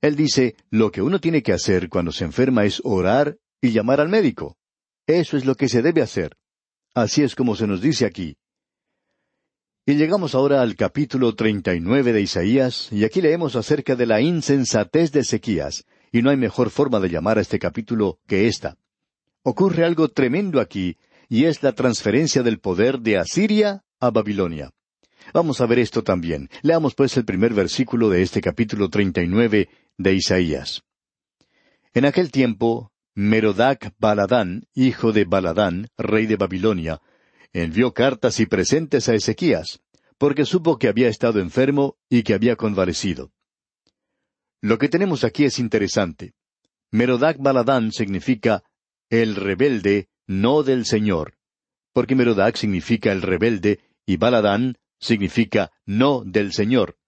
Él 0.00 0.16
dice, 0.16 0.56
lo 0.70 0.90
que 0.90 1.02
uno 1.02 1.20
tiene 1.20 1.44
que 1.44 1.52
hacer 1.52 1.88
cuando 1.88 2.10
se 2.10 2.24
enferma 2.24 2.64
es 2.64 2.80
orar 2.82 3.38
y 3.60 3.70
llamar 3.70 4.00
al 4.00 4.08
médico. 4.08 4.56
Eso 5.06 5.36
es 5.36 5.44
lo 5.44 5.54
que 5.54 5.68
se 5.68 5.82
debe 5.82 6.02
hacer. 6.02 6.36
Así 6.94 7.22
es 7.22 7.34
como 7.34 7.54
se 7.54 7.66
nos 7.66 7.80
dice 7.80 8.06
aquí. 8.06 8.36
Y 9.86 9.94
llegamos 9.94 10.34
ahora 10.34 10.62
al 10.62 10.74
capítulo 10.74 11.34
treinta 11.36 11.74
y 11.74 11.80
nueve 11.80 12.12
de 12.12 12.20
Isaías, 12.20 12.88
y 12.90 13.04
aquí 13.04 13.20
leemos 13.20 13.54
acerca 13.54 13.94
de 13.94 14.06
la 14.06 14.20
insensatez 14.20 15.12
de 15.12 15.20
Ezequías, 15.20 15.84
y 16.10 16.22
no 16.22 16.30
hay 16.30 16.36
mejor 16.36 16.70
forma 16.70 16.98
de 16.98 17.08
llamar 17.08 17.38
a 17.38 17.42
este 17.42 17.60
capítulo 17.60 18.18
que 18.26 18.48
esta. 18.48 18.76
Ocurre 19.42 19.84
algo 19.84 20.08
tremendo 20.08 20.60
aquí, 20.60 20.96
y 21.28 21.44
es 21.44 21.62
la 21.62 21.72
transferencia 21.72 22.42
del 22.42 22.58
poder 22.58 22.98
de 22.98 23.18
Asiria 23.18 23.84
a 24.00 24.10
Babilonia. 24.10 24.72
Vamos 25.32 25.60
a 25.60 25.66
ver 25.66 25.78
esto 25.78 26.02
también. 26.02 26.48
Leamos 26.62 26.96
pues 26.96 27.16
el 27.16 27.24
primer 27.24 27.54
versículo 27.54 28.08
de 28.10 28.22
este 28.22 28.40
capítulo 28.40 28.90
treinta 28.90 29.22
y 29.22 29.28
nueve 29.28 29.68
de 29.98 30.14
Isaías. 30.14 30.82
En 31.94 32.06
aquel 32.06 32.32
tiempo, 32.32 32.92
Merodac 33.18 33.94
Baladán, 33.98 34.66
hijo 34.74 35.10
de 35.10 35.24
Baladán, 35.24 35.88
rey 35.96 36.26
de 36.26 36.36
Babilonia, 36.36 37.00
envió 37.54 37.94
cartas 37.94 38.40
y 38.40 38.44
presentes 38.44 39.08
a 39.08 39.14
Ezequías, 39.14 39.80
porque 40.18 40.44
supo 40.44 40.78
que 40.78 40.88
había 40.88 41.08
estado 41.08 41.40
enfermo 41.40 41.96
y 42.10 42.24
que 42.24 42.34
había 42.34 42.56
convalecido. 42.56 43.32
Lo 44.60 44.76
que 44.76 44.90
tenemos 44.90 45.24
aquí 45.24 45.44
es 45.46 45.58
interesante. 45.58 46.34
Merodac 46.90 47.38
Baladán 47.38 47.90
significa 47.90 48.64
el 49.08 49.34
rebelde, 49.34 50.10
no 50.26 50.62
del 50.62 50.84
Señor. 50.84 51.38
Porque 51.94 52.14
Merodac 52.14 52.56
significa 52.56 53.12
el 53.12 53.22
rebelde 53.22 53.80
y 54.04 54.18
Baladán 54.18 54.76
significa 55.00 55.72
no 55.86 56.22
del 56.22 56.52
Señor. 56.52 56.98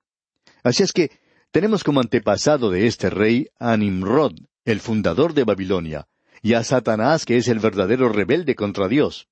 Así 0.62 0.82
es 0.82 0.94
que 0.94 1.10
tenemos 1.50 1.84
como 1.84 2.00
antepasado 2.00 2.70
de 2.70 2.86
este 2.86 3.10
rey 3.10 3.48
a 3.58 3.76
Nimrod, 3.76 4.38
el 4.68 4.80
fundador 4.80 5.32
de 5.32 5.44
Babilonia, 5.44 6.08
y 6.42 6.52
a 6.52 6.62
Satanás, 6.62 7.24
que 7.24 7.38
es 7.38 7.48
el 7.48 7.58
verdadero 7.58 8.10
rebelde 8.10 8.54
contra 8.54 8.86
Dios. 8.86 9.26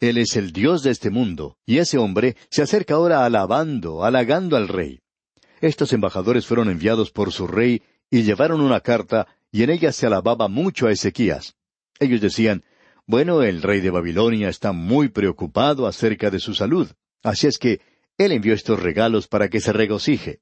Él 0.00 0.18
es 0.18 0.36
el 0.36 0.52
Dios 0.52 0.82
de 0.82 0.90
este 0.90 1.08
mundo, 1.08 1.56
y 1.64 1.78
ese 1.78 1.96
hombre 1.96 2.36
se 2.50 2.60
acerca 2.60 2.94
ahora 2.94 3.24
alabando, 3.24 4.04
halagando 4.04 4.54
al 4.54 4.68
rey. 4.68 5.00
Estos 5.62 5.94
embajadores 5.94 6.44
fueron 6.44 6.68
enviados 6.68 7.10
por 7.10 7.32
su 7.32 7.46
rey 7.46 7.82
y 8.10 8.22
llevaron 8.24 8.60
una 8.60 8.80
carta, 8.80 9.26
y 9.50 9.62
en 9.62 9.70
ella 9.70 9.92
se 9.92 10.08
alababa 10.08 10.46
mucho 10.48 10.88
a 10.88 10.92
Ezequías. 10.92 11.56
Ellos 11.98 12.20
decían, 12.20 12.62
bueno, 13.06 13.42
el 13.42 13.62
rey 13.62 13.80
de 13.80 13.88
Babilonia 13.88 14.50
está 14.50 14.72
muy 14.72 15.08
preocupado 15.08 15.86
acerca 15.86 16.30
de 16.30 16.38
su 16.38 16.54
salud, 16.54 16.88
así 17.22 17.46
es 17.46 17.56
que 17.56 17.80
él 18.18 18.30
envió 18.30 18.52
estos 18.52 18.78
regalos 18.78 19.26
para 19.26 19.48
que 19.48 19.60
se 19.60 19.72
regocije. 19.72 20.40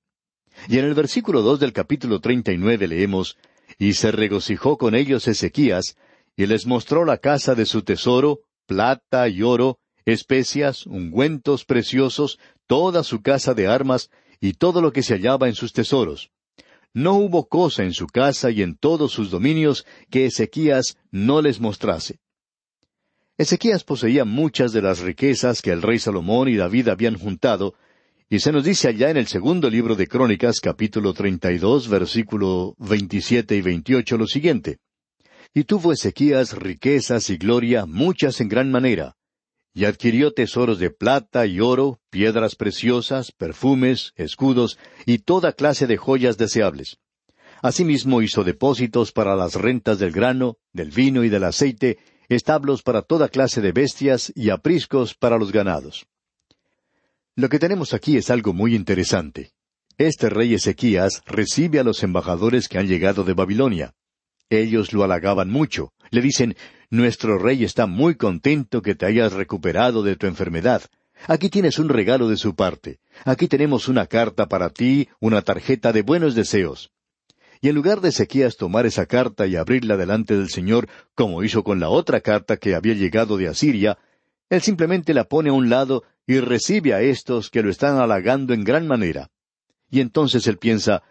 Y 0.69 0.79
en 0.79 0.87
el 0.87 0.95
versículo 0.95 1.43
dos 1.43 1.61
del 1.61 1.73
capítulo 1.73 2.21
treinta 2.21 2.51
y 2.51 2.59
nueve 2.59 2.89
leemos, 2.89 3.37
Y 3.79 3.95
se 3.95 4.13
regocijó 4.13 4.79
con 4.79 4.95
ellos 4.95 5.29
Ezequías, 5.29 5.97
y 6.37 6.47
les 6.47 6.67
mostró 6.67 7.05
la 7.05 7.19
casa 7.19 7.55
de 7.55 7.67
su 7.67 7.83
tesoro, 7.83 8.41
plata 8.67 9.29
y 9.29 9.43
oro, 9.43 9.79
especias, 10.05 10.87
ungüentos 10.87 11.65
preciosos, 11.65 12.39
toda 12.67 13.05
su 13.05 13.23
casa 13.23 13.55
de 13.55 13.67
armas, 13.67 14.11
y 14.41 14.55
todo 14.55 14.81
lo 14.81 14.93
que 14.93 15.03
se 15.03 15.15
hallaba 15.15 15.49
en 15.49 15.55
sus 15.55 15.73
tesoros. 15.73 16.31
No 16.93 17.15
hubo 17.15 17.49
cosa 17.49 17.83
en 17.83 17.93
su 17.93 18.07
casa 18.07 18.51
y 18.51 18.63
en 18.63 18.77
todos 18.77 19.13
sus 19.13 19.31
dominios 19.31 19.85
que 20.11 20.27
Ezequías 20.27 20.97
no 21.11 21.43
les 21.43 21.61
mostrase. 21.61 22.21
Ezequías 23.37 23.83
poseía 23.83 24.25
muchas 24.25 24.73
de 24.73 24.81
las 24.83 25.01
riquezas 25.01 25.61
que 25.61 25.73
el 25.73 25.83
rey 25.83 25.99
Salomón 25.99 26.49
y 26.49 26.57
David 26.57 26.89
habían 26.89 27.19
juntado, 27.19 27.75
y 28.31 28.41
se 28.41 28.53
nos 28.53 28.65
dice 28.65 28.89
allá 28.89 29.11
en 29.11 29.17
el 29.17 29.27
segundo 29.27 29.69
libro 29.69 29.97
de 29.97 30.07
Crónicas, 30.07 30.61
capítulo 30.61 31.13
treinta 31.13 31.53
y 31.53 31.59
dos, 31.59 31.89
versículo 31.89 32.75
veintisiete 32.79 33.55
y 33.57 33.61
veintiocho, 33.61 34.17
lo 34.17 34.27
siguiente. 34.27 34.79
Y 35.53 35.65
tuvo 35.65 35.93
Ezequías 35.93 36.57
riquezas 36.57 37.29
y 37.31 37.37
gloria 37.37 37.87
muchas 37.87 38.41
en 38.41 38.49
gran 38.49 38.71
manera, 38.71 39.15
y 39.75 39.85
adquirió 39.85 40.33
tesoros 40.33 40.79
de 40.79 40.91
plata 40.91 41.47
y 41.47 41.61
oro, 41.61 42.01
piedras 42.11 42.57
preciosas, 42.57 43.31
perfumes, 43.31 44.13
escudos 44.17 44.79
y 45.05 45.19
toda 45.19 45.53
clase 45.53 45.87
de 45.87 45.97
joyas 45.97 46.39
deseables. 46.39 46.99
Asimismo 47.63 48.23
hizo 48.23 48.43
depósitos 48.43 49.13
para 49.13 49.37
las 49.37 49.55
rentas 49.55 49.99
del 49.99 50.13
grano, 50.13 50.57
del 50.73 50.91
vino 50.91 51.25
y 51.25 51.29
del 51.29 51.45
aceite, 51.45 51.99
establos 52.29 52.83
para 52.83 53.03
toda 53.03 53.29
clase 53.29 53.61
de 53.61 53.73
bestias 53.73 54.33
y 54.35 54.51
apriscos 54.51 55.15
para 55.15 55.39
los 55.39 55.53
ganados. 55.53 56.07
Lo 57.37 57.49
que 57.49 57.59
tenemos 57.59 57.95
aquí 57.95 58.17
es 58.17 58.31
algo 58.31 58.53
muy 58.53 58.77
interesante. 58.77 59.51
Este 59.99 60.31
rey 60.31 60.55
Ezequías 60.55 61.23
recibe 61.27 61.81
a 61.81 61.85
los 61.85 62.05
embajadores 62.05 62.69
que 62.69 62.79
han 62.79 62.87
llegado 62.87 63.25
de 63.25 63.33
Babilonia. 63.33 63.95
Ellos 64.51 64.93
lo 64.93 65.03
halagaban 65.03 65.51
mucho. 65.51 65.93
Le 66.11 66.21
dicen, 66.21 66.57
Nuestro 66.91 67.39
rey 67.39 67.65
está 67.65 67.87
muy 67.87 68.15
contento 68.15 68.81
que 68.81 68.95
te 68.95 69.07
hayas 69.07 69.33
recuperado 69.33 70.05
de 70.05 70.15
tu 70.15 70.29
enfermedad. 70.29 70.83
Aquí 71.27 71.49
tienes 71.49 71.81
un 71.81 71.89
regalo 71.89 72.29
de 72.29 72.37
su 72.37 72.55
parte. 72.55 73.01
Aquí 73.25 73.49
tenemos 73.49 73.89
una 73.89 74.07
carta 74.07 74.47
para 74.47 74.71
ti, 74.71 75.09
una 75.19 75.43
tarjeta 75.43 75.93
de 75.93 76.03
buenos 76.03 76.37
deseos. 76.37 76.93
Y 77.61 77.69
en 77.69 77.75
lugar 77.75 78.01
de 78.01 78.11
Ezequías 78.11 78.57
tomar 78.57 78.87
esa 78.87 79.07
carta 79.07 79.49
y 79.49 79.57
abrirla 79.57 79.97
delante 79.97 80.37
del 80.37 80.51
Señor, 80.51 80.89
como 81.17 81.43
hizo 81.43 81.65
con 81.65 81.81
la 81.81 81.89
otra 81.89 82.21
carta 82.21 82.59
que 82.59 82.77
había 82.77 82.95
llegado 82.95 83.39
de 83.39 83.49
Asiria, 83.49 83.99
él 84.51 84.61
simplemente 84.61 85.15
la 85.15 85.25
pone 85.25 85.51
a 85.51 85.55
un 85.55 85.69
lado 85.71 86.05
y 86.27 86.41
recibe 86.41 86.95
a 86.95 87.03
estos 87.03 87.51
que 87.51 87.63
lo 87.63 87.71
están 87.71 87.99
halagando 87.99 88.55
en 88.55 88.65
gran 88.65 88.87
manera. 88.87 89.31
Y 89.91 90.01
entonces 90.01 90.47
él 90.47 90.59
piensa, 90.59 91.03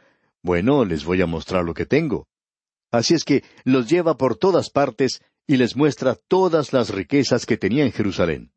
bueno, 0.42 0.86
les 0.86 1.06
voy 1.06 1.22
a 1.22 1.26
mostrar 1.26 1.64
lo 1.64 1.74
que 1.74 1.86
tengo. 1.86 2.28
Así 2.92 3.14
es 3.14 3.24
que 3.24 3.44
los 3.64 3.90
lleva 3.90 4.18
por 4.18 4.38
todas 4.38 4.70
partes 4.70 5.22
y 5.48 5.58
les 5.58 5.76
muestra 5.76 6.18
todas 6.28 6.74
las 6.74 6.90
riquezas 6.90 7.46
que 7.46 7.58
tenía 7.58 7.86
en 7.86 7.92
Jerusalén. 7.92 8.52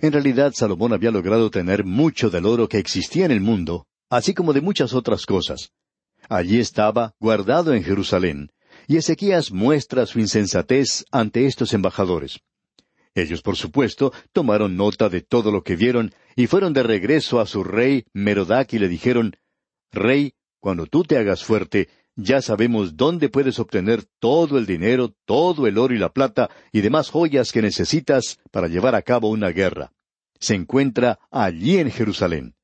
En 0.00 0.12
realidad 0.12 0.52
Salomón 0.54 0.92
había 0.92 1.10
logrado 1.10 1.50
tener 1.50 1.84
mucho 1.84 2.30
del 2.30 2.46
oro 2.46 2.68
que 2.68 2.78
existía 2.78 3.24
en 3.24 3.32
el 3.32 3.40
mundo, 3.40 3.86
así 4.10 4.34
como 4.34 4.52
de 4.52 4.60
muchas 4.60 4.92
otras 4.92 5.26
cosas. 5.26 5.72
Allí 6.28 6.60
estaba, 6.60 7.14
guardado 7.18 7.72
en 7.72 7.82
Jerusalén, 7.82 8.50
y 8.86 8.96
Ezequías 8.96 9.50
muestra 9.50 10.06
su 10.06 10.20
insensatez 10.20 11.04
ante 11.10 11.46
estos 11.46 11.72
embajadores. 11.72 12.40
Ellos, 13.18 13.42
por 13.42 13.56
supuesto, 13.56 14.12
tomaron 14.32 14.76
nota 14.76 15.08
de 15.08 15.20
todo 15.20 15.50
lo 15.50 15.62
que 15.62 15.76
vieron 15.76 16.12
y 16.36 16.46
fueron 16.46 16.72
de 16.72 16.82
regreso 16.82 17.40
a 17.40 17.46
su 17.46 17.64
rey 17.64 18.04
Merodac 18.12 18.72
y 18.72 18.78
le 18.78 18.88
dijeron, 18.88 19.36
Rey, 19.90 20.34
cuando 20.60 20.86
tú 20.86 21.02
te 21.02 21.16
hagas 21.16 21.44
fuerte, 21.44 21.88
ya 22.14 22.42
sabemos 22.42 22.96
dónde 22.96 23.28
puedes 23.28 23.58
obtener 23.58 24.04
todo 24.18 24.58
el 24.58 24.66
dinero, 24.66 25.14
todo 25.24 25.66
el 25.66 25.78
oro 25.78 25.94
y 25.94 25.98
la 25.98 26.12
plata 26.12 26.50
y 26.72 26.80
demás 26.80 27.10
joyas 27.10 27.52
que 27.52 27.62
necesitas 27.62 28.38
para 28.50 28.68
llevar 28.68 28.94
a 28.94 29.02
cabo 29.02 29.30
una 29.30 29.50
guerra. 29.50 29.92
Se 30.38 30.54
encuentra 30.54 31.18
allí 31.30 31.78
en 31.78 31.90
Jerusalén. 31.90 32.54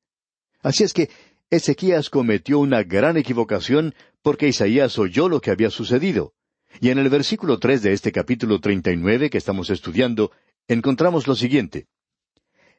Así 0.63 0.85
es 0.85 0.93
que 0.93 1.11
Ezequías 1.51 2.11
cometió 2.11 2.59
una 2.59 2.83
gran 2.83 3.17
equivocación 3.17 3.95
porque 4.23 4.49
Isaías 4.49 4.99
oyó 4.99 5.29
lo 5.29 5.41
que 5.41 5.51
había 5.51 5.71
sucedido. 5.71 6.35
Y 6.81 6.91
en 6.91 6.99
el 6.99 7.09
versículo 7.09 7.59
tres 7.59 7.83
de 7.83 7.93
este 7.93 8.13
capítulo 8.13 8.61
treinta 8.61 8.93
y 8.93 8.97
nueve 8.97 9.31
que 9.31 9.39
estamos 9.39 9.71
estudiando, 9.71 10.33
encontramos 10.69 11.27
lo 11.27 11.35
siguiente. 11.35 11.87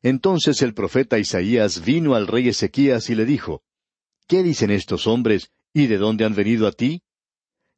Entonces 0.01 0.61
el 0.61 0.73
profeta 0.73 1.17
Isaías 1.17 1.83
vino 1.83 2.15
al 2.15 2.27
rey 2.27 2.49
Ezequías 2.49 3.09
y 3.09 3.15
le 3.15 3.25
dijo, 3.25 3.63
¿Qué 4.27 4.43
dicen 4.43 4.71
estos 4.71 5.07
hombres 5.07 5.51
y 5.73 5.87
de 5.87 5.97
dónde 5.97 6.25
han 6.25 6.35
venido 6.35 6.67
a 6.67 6.71
ti? 6.71 7.03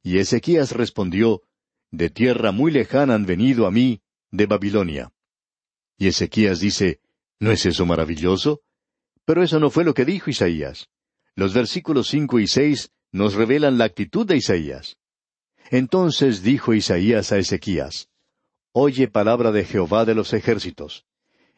Y 0.04 0.18
Ezequías 0.18 0.72
respondió, 0.72 1.44
De 1.92 2.10
tierra 2.10 2.52
muy 2.52 2.72
lejana 2.72 3.16
han 3.16 3.26
venido 3.26 3.66
a 3.66 3.72
mí, 3.72 4.02
de 4.32 4.46
Babilonia. 4.46 5.12
Y 5.98 6.08
Ezequías 6.08 6.60
dice, 6.60 7.00
¿No 7.40 7.52
es 7.52 7.66
eso 7.66 7.86
maravilloso? 7.86 8.62
Pero 9.26 9.44
eso 9.44 9.60
no 9.60 9.70
fue 9.70 9.84
lo 9.84 9.94
que 9.94 10.06
dijo 10.06 10.30
Isaías. 10.30 10.90
Los 11.36 11.54
versículos 11.54 12.08
cinco 12.08 12.40
y 12.40 12.48
seis 12.48 12.92
nos 13.12 13.36
revelan 13.36 13.78
la 13.78 13.86
actitud 13.86 14.26
de 14.26 14.38
Isaías. 14.38 14.98
Entonces 15.70 16.44
dijo 16.44 16.74
Isaías 16.74 17.32
a 17.32 17.38
Ezequías, 17.38 18.10
Oye 18.72 19.08
palabra 19.08 19.52
de 19.52 19.66
Jehová 19.66 20.06
de 20.06 20.16
los 20.16 20.34
ejércitos. 20.34 21.06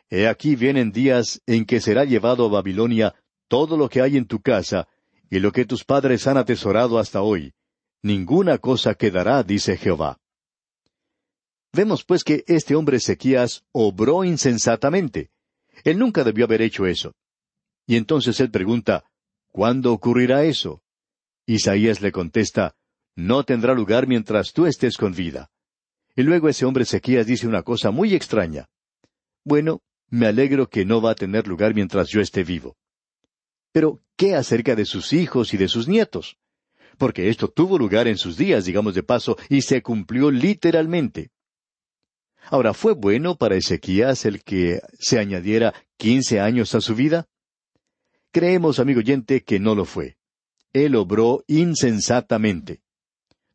He 0.09 0.27
aquí 0.27 0.55
vienen 0.55 0.91
días 0.91 1.41
en 1.45 1.65
que 1.65 1.81
será 1.81 2.05
llevado 2.05 2.45
a 2.45 2.49
Babilonia 2.49 3.13
todo 3.47 3.77
lo 3.77 3.89
que 3.89 4.01
hay 4.01 4.17
en 4.17 4.25
tu 4.25 4.41
casa, 4.41 4.87
y 5.29 5.39
lo 5.39 5.51
que 5.51 5.65
tus 5.65 5.83
padres 5.83 6.25
han 6.27 6.37
atesorado 6.37 6.97
hasta 6.97 7.21
hoy. 7.21 7.53
Ninguna 8.01 8.57
cosa 8.57 8.95
quedará, 8.95 9.43
dice 9.43 9.77
Jehová. 9.77 10.19
Vemos 11.73 12.03
pues 12.03 12.23
que 12.23 12.43
este 12.47 12.75
hombre 12.75 12.97
Ezequías 12.97 13.63
obró 13.71 14.23
insensatamente. 14.23 15.29
Él 15.83 15.99
nunca 15.99 16.23
debió 16.23 16.45
haber 16.45 16.61
hecho 16.61 16.87
eso. 16.87 17.13
Y 17.85 17.95
entonces 17.95 18.39
él 18.39 18.49
pregunta, 18.49 19.03
¿cuándo 19.51 19.93
ocurrirá 19.93 20.43
eso? 20.45 20.81
Isaías 21.45 22.01
le 22.01 22.11
contesta, 22.11 22.75
no 23.19 23.43
tendrá 23.43 23.73
lugar 23.73 24.07
mientras 24.07 24.53
tú 24.53 24.65
estés 24.65 24.97
con 24.97 25.13
vida. 25.13 25.51
Y 26.15 26.23
luego 26.23 26.49
ese 26.49 26.65
hombre 26.65 26.83
Ezequías 26.83 27.27
dice 27.27 27.47
una 27.47 27.63
cosa 27.63 27.91
muy 27.91 28.15
extraña. 28.15 28.69
Bueno, 29.43 29.81
me 30.09 30.25
alegro 30.25 30.69
que 30.69 30.85
no 30.85 31.01
va 31.01 31.11
a 31.11 31.15
tener 31.15 31.47
lugar 31.47 31.75
mientras 31.75 32.09
yo 32.09 32.21
esté 32.21 32.43
vivo. 32.43 32.77
Pero, 33.71 34.01
¿qué 34.15 34.35
acerca 34.35 34.75
de 34.75 34.85
sus 34.85 35.13
hijos 35.13 35.53
y 35.53 35.57
de 35.57 35.67
sus 35.67 35.87
nietos? 35.87 36.37
Porque 36.97 37.29
esto 37.29 37.47
tuvo 37.47 37.77
lugar 37.77 38.07
en 38.07 38.17
sus 38.17 38.37
días, 38.37 38.65
digamos 38.65 38.95
de 38.95 39.03
paso, 39.03 39.37
y 39.49 39.61
se 39.61 39.81
cumplió 39.81 40.31
literalmente. 40.31 41.29
Ahora, 42.45 42.73
¿fue 42.73 42.93
bueno 42.93 43.35
para 43.35 43.55
Ezequías 43.55 44.25
el 44.25 44.43
que 44.43 44.81
se 44.97 45.19
añadiera 45.19 45.73
quince 45.97 46.39
años 46.39 46.73
a 46.73 46.81
su 46.81 46.95
vida? 46.95 47.27
Creemos, 48.31 48.79
amigo 48.79 48.99
oyente, 48.99 49.43
que 49.43 49.59
no 49.59 49.75
lo 49.75 49.85
fue. 49.85 50.17
Él 50.73 50.95
obró 50.95 51.43
insensatamente. 51.47 52.81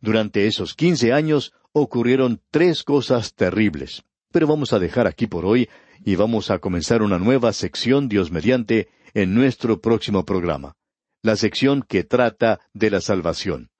Durante 0.04 0.46
esos 0.46 0.74
quince 0.74 1.14
años 1.14 1.54
ocurrieron 1.72 2.42
tres 2.50 2.82
cosas 2.82 3.34
terribles. 3.34 4.02
Pero 4.32 4.46
vamos 4.46 4.74
a 4.74 4.78
dejar 4.78 5.06
aquí 5.06 5.26
por 5.26 5.46
hoy 5.46 5.70
y 6.04 6.14
vamos 6.16 6.50
a 6.50 6.58
comenzar 6.58 7.00
una 7.00 7.18
nueva 7.18 7.54
sección, 7.54 8.06
Dios 8.10 8.30
mediante, 8.30 8.90
en 9.14 9.34
nuestro 9.34 9.80
próximo 9.80 10.26
programa. 10.26 10.74
La 11.22 11.36
sección 11.36 11.82
que 11.82 12.04
trata 12.04 12.60
de 12.74 12.90
la 12.90 13.00
salvación. 13.00 13.70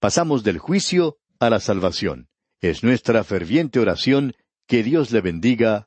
Pasamos 0.00 0.42
del 0.42 0.58
juicio 0.58 1.18
a 1.38 1.48
la 1.48 1.60
salvación. 1.60 2.26
Es 2.60 2.82
nuestra 2.82 3.22
ferviente 3.22 3.78
oración 3.78 4.34
que 4.66 4.82
Dios 4.82 5.12
le 5.12 5.20
bendiga 5.20 5.86